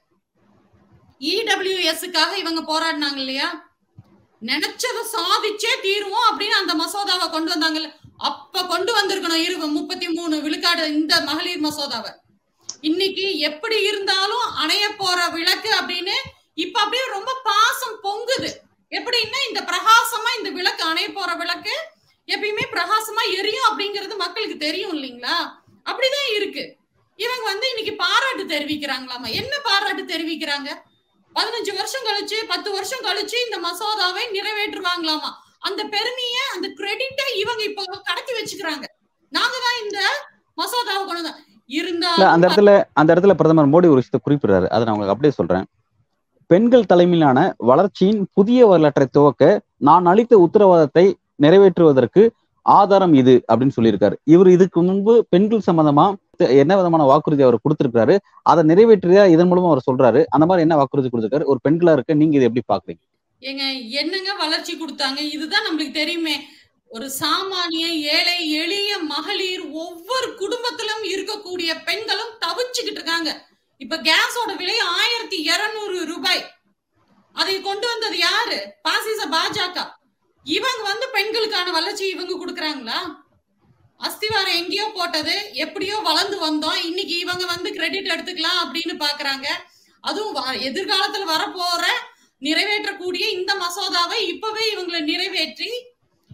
[1.19, 3.66] இடபிள்யூஎஸ்க்காக இவங்க போராடினாங்க இல்லையா?
[4.41, 7.93] நினைச்சதை சாதிச்சே தீருவோம் அப்படின்னு அந்த மசோதாவை கொண்டு வந்தாங்கல்ல.
[8.17, 12.11] அப்ப கொண்டு வந்திருக்கணும் இரு முப்பத்தி மூணு விழுக்காடு இந்த மகளிர் மசோதாவை.
[12.81, 16.13] இன்னைக்கு எப்படி இருந்தாலும் அணைய போற விளக்கு அப்படின்னு
[16.53, 18.49] இப்ப அப்படியே ரொம்ப பாசம் பொங்குது.
[18.91, 21.71] எப்படின்னா இந்த பிரகாசமா இந்த விளக்கு அணைய போற விளக்கு
[22.27, 25.35] எப்பயுமே பிரகாசமா எரியும் அப்படிங்கிறது மக்களுக்கு தெரியும் இல்லைங்களா?
[25.85, 26.75] அப்படிதான் இருக்கு.
[27.15, 29.29] இவங்க வந்து இன்னைக்கு பாராட்டு தெரிவிக்கிறாங்களாமா?
[29.29, 30.81] என்ன பாராட்டு தெரிவிக்கிறாங்க?
[31.37, 35.31] பதினஞ்சு வருஷம் கழிச்சு பத்து வருஷம் கழிச்சு இந்த மசோதாவை நிறைவேற்றுவாங்களாமா?
[35.67, 38.85] அந்த பெருமைய அந்த கிரெடிட்டை இவங்க இப்ப கடத்தி வச்சுக்கிறாங்க.
[39.37, 39.99] நாங்க தான் இந்த
[40.61, 41.31] மசோதாவை கொண்டு
[41.79, 44.67] இருந்தா அந்த இடத்துல அந்த இடத்துல பிரதமர் மோடி ஒரு விஷயத்தை குறிப்பிடுறாரு.
[44.73, 45.65] அதை நான் உங்களுக்கு அப்படியே சொல்றேன்.
[46.51, 49.49] பெண்கள் தலைமையிலான வளர்ச்சியின் புதிய வரலாற்றை துவக்க
[49.87, 51.05] நான் அளித்த உத்தரவாதத்தை
[51.43, 52.21] நிறைவேற்றுவதற்கு
[52.65, 54.15] ஆதாரம் இது அப்படின்னு சொல்லியிருக்காரு.
[54.33, 56.05] இவர் இதுக்கு முன்பு பெண்கள் சம்பந்தமா
[56.39, 61.09] என்ன விதமான வாக்குறுதி அவர் கொடுத்திருக்காரு அதை நிறைவேற்றியா இதன் மூலமா அவர் சொல்றாரு அந்த மாதிரி என்ன வாக்குறுதி
[61.09, 61.43] கொடுத்திருக்காரு?
[61.45, 63.03] ஒரு பெண்களா இருக்க நீங்க இதை எப்படி பாக்குறீங்க?
[63.41, 65.17] ஏங்க என்னங்க வளர்ச்சி கொடுத்தாங்க?
[65.17, 66.47] இதுதான் நம்மளுக்கு தெரியுமே.
[66.87, 73.45] ஒரு சாமானிய ஏழை எளிய மகளிர் ஒவ்வொரு குடும்பத்திலும் இருக்கக்கூடிய பெண்களும் தவிச்சுக்கிட்டு இருக்காங்க.
[73.77, 76.51] இப்ப கேஸோட விலை ஆயிரத்தி இருநூறு ரூபாய்.
[77.33, 78.75] அதை கொண்டு வந்தது யாரு?
[78.81, 79.95] பாசிச பாஜக
[80.45, 83.26] இவங்க வந்து பெண்களுக்கான வளர்ச்சி இவங்க கொடுக்குறாங்களா?
[83.99, 86.85] அஸ்திவாரம் எங்கேயோ போட்டது எப்படியோ வளர்ந்து வந்தோம்.
[86.85, 89.47] இன்னைக்கு இவங்க வந்து கிரெடிட் எடுத்துக்கலாம் அப்படின்னு பாக்குறாங்க.
[90.01, 91.85] அதுவும் வ- எதிர்காலத்துல வரப்போற
[92.39, 95.71] நிறைவேற்றக்கூடிய இந்த மசோதாவை இப்பவே இவங்களை நிறைவேற்றி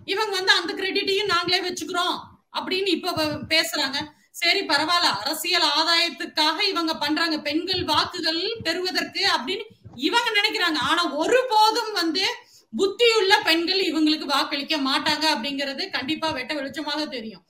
[0.05, 2.19] இவங்க வந்து அந்த கிரெடிட்டையும் நாங்களே வச்சுக்கிறோம்
[2.53, 3.11] அப்படின்னு இப்ப
[3.49, 3.95] பேசுறாங்க.
[4.31, 5.19] சரி பரவாயில்ல.
[5.21, 7.39] அரசியல் ஆதாயத்துக்காக இவங்க பண்றாங்க.
[7.39, 9.63] பெண்கள் வாக்குகள் பெறுவதற்கு அப்படின்னு
[9.95, 10.77] இவங்க நினைக்கிறாங்க.
[10.77, 12.25] ஆனா ஒருபோதும் வந்து
[12.77, 17.45] புத்தியுள்ள பெண்கள் இவங்களுக்கு வாக்களிக்க மாட்டாங்க அப்படிங்கறது கண்டிப்பா வெட்ட வெளிச்சமாக தெரியும்.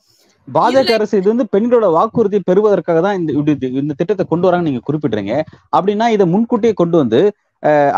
[0.48, 3.52] பாஜக அரசு இது வந்து பெண்களோட வாக்குறுதி பெறுவதற்காக தான் இந்த
[3.82, 5.34] இந்த திட்டத்தை கொண்டு வராங்க நீங்க குறிப்பிடுறீங்க.
[5.78, 7.22] அப்படின்னா இதை முன்கூட்டியே கொண்டு வந்து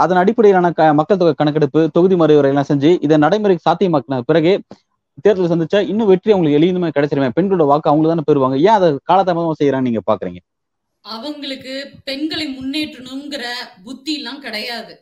[0.01, 0.67] அதன் அடிப்படையிலான
[0.99, 4.51] மக்கள் தொகை கணக்கெடுப்பு தொகுதி மறுவரை எல்லாம் செஞ்சு இதை நடைமுறைக்கு சாத்தியமாக்கின பிறகு
[5.25, 7.29] தேர்தல் சந்திச்சா இன்னும் வெற்றி அவங்களுக்கு எளிதுமே கிடைச்சிருமே.
[7.38, 8.58] பெண்களோட வாக்கு அவங்களுக்கு தானே பெறுவாங்க.
[8.67, 10.39] ஏன் அதை காலதாமதமா செய்யறாங்க நீங்க பாக்குறீங்க?
[11.05, 11.73] அவங்களுக்கு
[12.10, 13.43] பெண்களை முன்னேற்றணுங்கிற
[13.86, 14.93] புத்தி எல்லாம் கிடையாது.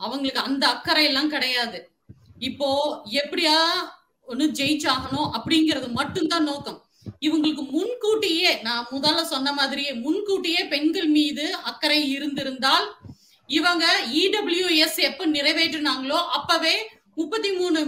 [0.00, 1.78] அவங்களுக்கு அந்த அக்கறை எல்லாம் கிடையாது.
[2.48, 2.68] இப்போ
[3.22, 3.56] எப்படியா
[4.28, 6.78] ஒண்ணு ஜெயிச்சாகணும் அப்படிங்கிறது மட்டும்தான் நோக்கம்.
[7.26, 12.86] இவங்களுக்கு முன்கூட்டியே நான் முதல்ல சொன்ன மாதிரியே முன்கூட்டியே பெண்கள் மீது அக்கறை இருந்திருந்தால்
[13.48, 13.84] இவங்க
[14.22, 16.76] இடபிள்யூஎஸ் எப்ப நிறைவேற்றினாங்களோ அப்பவே
[17.20, 17.80] முப்பத்தி மூணு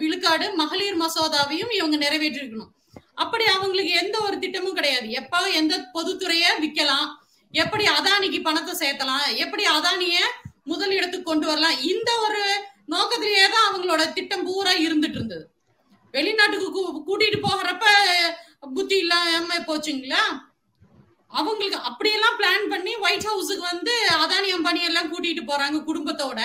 [0.00, 2.72] விழுக்காடு மகளிர் மசோதாவையும் இவங்க நிறைவேற்றிருக்கணும்.
[3.22, 5.08] அப்படி அவங்களுக்கு எந்த ஒரு திட்டமும் கிடையாது.
[5.20, 7.06] எப்ப எந்த பொதுத்துறைய விக்கலாம்
[7.54, 10.16] எப்படி அதானிக்கு பணத்தை சேர்த்தலாம் எப்படி அதானிய
[10.70, 12.42] முதலிடத்துக்கு கொண்டு வரலாம் இந்த ஒரு
[12.94, 15.44] நோக்கத்திலேயே தான் அவங்களோட திட்டம் பூரா இருந்துட்டு இருந்தது.
[16.16, 17.84] வெளிநாட்டுக்கு கூ- கூட்டிட்டு போகிறப்ப
[18.74, 20.22] புத்தி இல்லாம போச்சுங்களா?
[21.28, 26.40] அவங்களுக்கு அப்படியெல்லாம் பிளான் பண்ணி ஒயிட் ஹவுஸுக்கு வந்து அதானி அம்பானி எல்லாம் கூட்டிட்டு போறாங்க குடும்பத்தோட.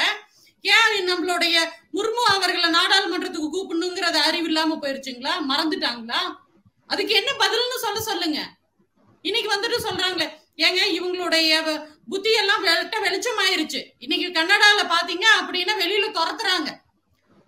[0.61, 1.55] ஏன் நம்மளுடைய
[1.93, 5.31] முர்மு அவர்களை நாடாளுமன்றத்துக்கு கூப்பிடணுங்கிறத அறிவு இல்லாம போயிருச்சுங்களா?
[5.49, 6.19] மறந்துட்டாங்களா?
[6.87, 8.39] அதுக்கு என்ன பதில்னு சொல்ல சொல்லுங்க.
[9.21, 15.73] இன்னைக்கு வந்துட்டு சொல்றாங்களே ஏங்க இவங்களுடைய வ- புத்தி எல்லாம் வெட்ட வெளிச்சம் ஆயிருச்சு இன்னைக்கு கன்னடால பாத்தீங்க அப்படின்னா
[15.79, 16.69] வெளியில துரத்துறாங்க.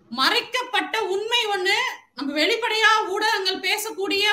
[0.08, 1.76] மறைக்கப்பட்ட உண்மை ஒண்ணு
[2.14, 4.24] நம்ம வெளிப்படையா ஊடகங்கள் பேசக்கூடிய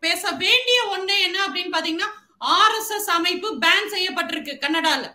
[0.00, 2.08] பேச வேண்டிய ஒண்ணு என்ன அப்படின்னு பாத்தீங்கன்னா
[2.44, 5.14] ஆர்எஸ்எஸ் அமைப்பு பேன் செய்யப்பட்டிருக்கு கன்னடால.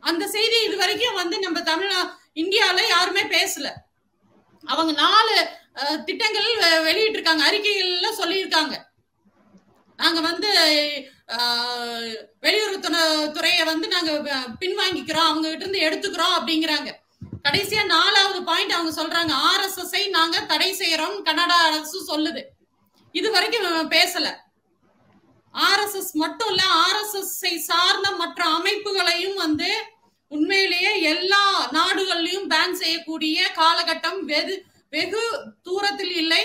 [0.00, 1.92] அந்த செய்தி இது வரைக்கும் வந்து நம்ம தமிழ்
[2.34, 3.70] இந்தியால யாருமே பேசல.
[4.64, 5.48] அவங்க நாலு
[6.04, 8.74] திட்டங்கள் வெ- வெளியிட்டிருக்காங்க அறிக்கைகள்ல சொல்லியிருக்காங்க.
[9.96, 10.48] நாங்க வந்து
[11.28, 14.12] அஹ், வெளியுறவு துறையை வந்து நாங்க
[14.60, 16.90] பின்வாங்கிக்கிறோம் அவங்க கிட்ட இருந்து எடுத்துக்கிறோம் அப்படிங்கிறாங்க.
[17.46, 19.32] கடைசியா நாலாவது பாயிண்ட் அவங்க சொல்றாங்க.
[19.48, 21.22] ஆர்எஸ்எஸ் ஐ நாங்க தடை செய்யறோம்.
[21.22, 22.42] கனடா அரசு சொல்லுது.
[23.12, 24.28] இது வரைக்கும் பேசல.
[25.68, 29.70] ஆர்எஸ்எஸ் மட்டும் இல்ல ஆர்எஸ்எஸ் சார்ந்த மற்ற அமைப்புகளையும் வந்து
[30.28, 35.22] உண்மையிலேயே எல்லா நாடுகள்லயும் பேன் செய்யக்கூடிய காலகட்டம் வெகு வெகு
[35.62, 36.42] தூரத்தில் இல்லை.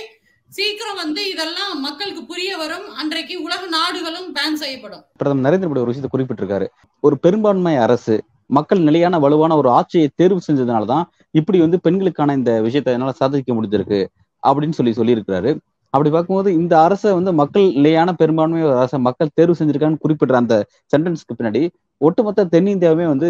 [0.49, 2.87] சீக்கிரம் வந்து இதெல்லாம் மக்களுக்கு புரிய வரும்.
[3.01, 5.03] அன்றைக்கு உலக நாடுகளும் பேன் செய்யப்படும்.
[5.17, 6.67] பிரதமர் நரேந்திர மோடி ஒரு விஷயத்தை குறிப்பிட்டிருக்காரு.
[6.99, 8.15] ஒரு பெரும்பான்மை அரசு
[8.57, 11.05] மக்கள் நிலையான வலுவான ஒரு ஆட்சியை தேர்வு செஞ்சதுனால தான்
[11.39, 13.99] இப்படி வந்து பெண்களுக்கான இந்த விஷயத்த என்னால் சாதிக்க முடிஞ்சிருக்கு
[14.43, 15.51] அப்படின்னு சொல்லி சொல்லியிருக்கிறாரு.
[15.93, 20.55] அப்படி பார்க்கும்போது இந்த அரசை வந்து மக்கள் நிலையான பெரும்பான்மை ஒரு அரசை மக்கள் தேர்வு செஞ்சிருக்கான்னு குறிப்பிடுற அந்த
[20.93, 21.61] சென்டென்ஸ்க்கு பின்னாடி
[22.01, 23.29] ஒட்டுமொத்த தென்னிந்தியாவே வந்து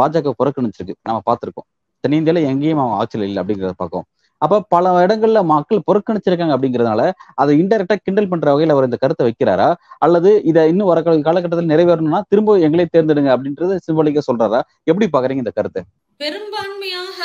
[0.00, 0.94] பாஜக புறக்கணிச்சிருக்கு.
[1.08, 1.68] நம்ம பார்த்துருக்கோம்.
[2.04, 4.06] தென்னிந்தியால எங்கேயும் அவன் ஆட்சியில் இல்லை அப்படிங்கிறத பார்க்கும்
[4.42, 7.02] அப்ப பல இடங்கள்ல மக்கள் புறக்கணிச்சிருக்காங்க அப்படிங்கிறதுனால
[7.36, 9.68] அதை இன்டெரக்டா கிண்டல் பண்ற வகையில் அவர் இந்த கருத்தை வைக்கிறாரா?
[9.98, 14.60] அல்லது இதை இன்னும் வர காலகட்டத்தில் நிறைவேறணும்னா திரும்ப எங்களே தேர்ந்தெடுங்க அப்படின்றது சிம்பலிக்கா சொல்றாரா?
[14.86, 15.82] எப்படி பாக்குறீங்க இந்த கருத்தை?
[16.20, 17.18] பெரும்பான்மையாக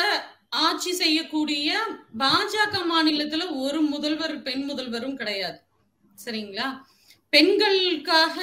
[0.65, 1.69] ஆட்சி செய்யக்கூடிய
[2.17, 5.57] பாஜக மாநிலத்துல ஒரு முதல்வர் பெண் முதல்வரும் கிடையாது.
[6.17, 6.67] சரிங்களா?
[7.33, 8.37] பெண்களுக்காக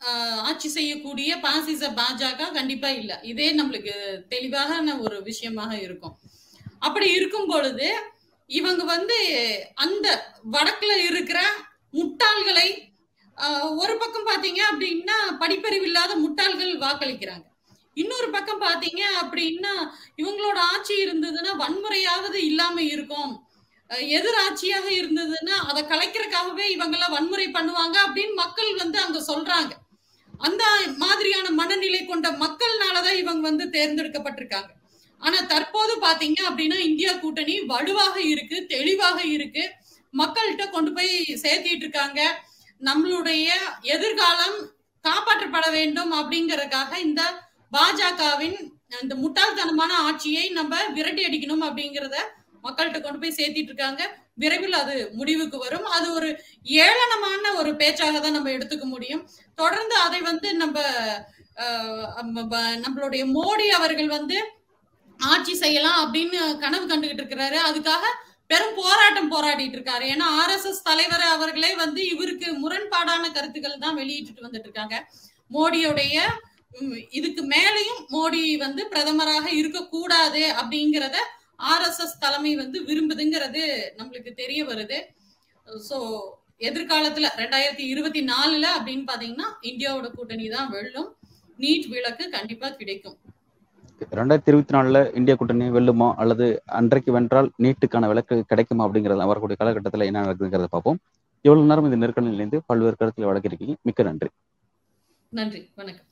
[0.00, 3.12] ஆஹ், ஆட்சி செய்யக்கூடிய பாசிச பாஜக கண்டிப்பா இல்ல.
[3.24, 3.92] இதே நம்மளுக்கு
[4.28, 6.14] தெளிவான ஒரு விஷயமாக இருக்கும்.
[6.78, 7.88] அப்படி இருக்கும் பொழுது
[8.46, 9.18] இவங்க வந்து
[9.74, 11.40] அந்த வடக்குல இருக்கிற
[11.92, 12.68] முட்டாள்களை
[13.76, 17.46] ஒரு பக்கம் பாத்தீங்க அப்படின்னா படிப்பறிவு இல்லாத முட்டாள்கள் வாக்களிக்கிறாங்க.
[17.94, 19.72] இன்னொரு பக்கம் பாத்தீங்க அப்படின்னா
[20.16, 23.32] இவங்களோட ஆட்சி இருந்ததுன்னா வன்முறையாவது இல்லாம இருக்கும்.
[24.16, 29.72] எதிர் எதிராட்சியாக இருந்ததுன்னா அதை கலைக்கிறதுக்காகவே இவங்கெல்லாம் வன்முறை பண்ணுவாங்க அப்படின்னு மக்கள் வந்து அங்க சொல்றாங்க.
[30.38, 30.64] அந்த
[30.96, 34.70] மாதிரியான மனநிலை கொண்ட மக்கள்னாலதான் இவங்க வந்து தேர்ந்தெடுக்கப்பட்டிருக்காங்க.
[35.22, 39.64] ஆனா தற்போது பாத்தீங்க அப்படின்னா இந்தியா கூட்டணி வலுவாக இருக்கு தெளிவாக இருக்கு.
[40.14, 41.12] மக்கள்கிட்ட கொண்டு போய்
[41.44, 42.20] சேர்த்திட்டு இருக்காங்க.
[42.80, 43.46] நம்மளுடைய
[43.94, 44.56] எதிர்காலம்
[45.04, 47.22] காப்பாற்றப்பட வேண்டும் அப்படிங்கறதுக்காக இந்த
[47.72, 48.58] பாஜகவின்
[49.00, 52.16] அந்த முட்டாள்தனமான ஆட்சியை நம்ம விரட்டி அடிக்கணும் அப்படிங்கிறத
[52.64, 54.02] மக்கள்கிட்ட கொண்டு போய் சேர்த்திட்டு இருக்காங்க.
[54.42, 55.86] விரைவில் அது முடிவுக்கு வரும்.
[55.96, 56.28] அது ஒரு
[56.84, 59.22] ஏளனமான ஒரு பேச்சாக தான் நம்ம எடுத்துக்க முடியும்.
[59.60, 60.78] தொடர்ந்து அதை வந்து நம்ம
[62.84, 64.38] நம்மளுடைய மோடி அவர்கள் வந்து
[65.32, 67.58] ஆட்சி செய்யலாம் அப்படின்னு கனவு கண்டுகிட்டு இருக்கிறாரு.
[67.68, 68.04] அதுக்காக
[68.50, 70.04] பெரும் போராட்டம் போராடிட்டு இருக்காரு.
[70.14, 74.96] ஏன்னா ஆர்எஸ்எஸ் தலைவர் அவர்களே வந்து இவருக்கு முரண்பாடான கருத்துக்கள் தான் வெளியிட்டு வந்துட்டு இருக்காங்க.
[75.56, 76.16] மோடியுடைய
[77.18, 81.16] இதுக்கு மேலையும் மோடி வந்து பிரதமராக இருக்கக்கூடாது அப்படிங்கிறத
[81.72, 83.62] ஆர்எஸ்எஸ் தலைமை வந்து விரும்புதுங்கிறது
[83.98, 84.98] நம்மளுக்கு தெரிய வருது.
[85.88, 85.98] ஸோ
[86.68, 91.10] எதிர்காலத்துல ரெண்டாயிரத்தி இருபத்தி நாலுல அப்படின்னு பாத்தீங்கன்னா இந்தியாவோட கூட்டணி தான் வெல்லும்.
[91.58, 93.16] நீட் விளக்கு கண்டிப்பா கிடைக்கும்.
[94.00, 100.00] ரெண்டாயிரத்தி இருபத்தி நாலுல இந்திய கூட்டணி வெல்லுமா அல்லது அன்றைக்கு வென்றால் நீட்டுக்கான விலக்கு கிடைக்குமா அப்படிங்கறது வரக்கூடிய காலகட்டத்தில்
[100.00, 100.98] என்ன நடக்குதுங்கிறத பார்ப்போம்.
[101.44, 104.28] இவ்வளவு நேரம் இந்த நெருக்கடியில் இணைந்து பல்வேறு கருத்தில் வழக்கிருக்கீங்க மிக்க நன்றி.
[105.32, 105.70] நன்றி.
[105.74, 106.05] வணக்கம்.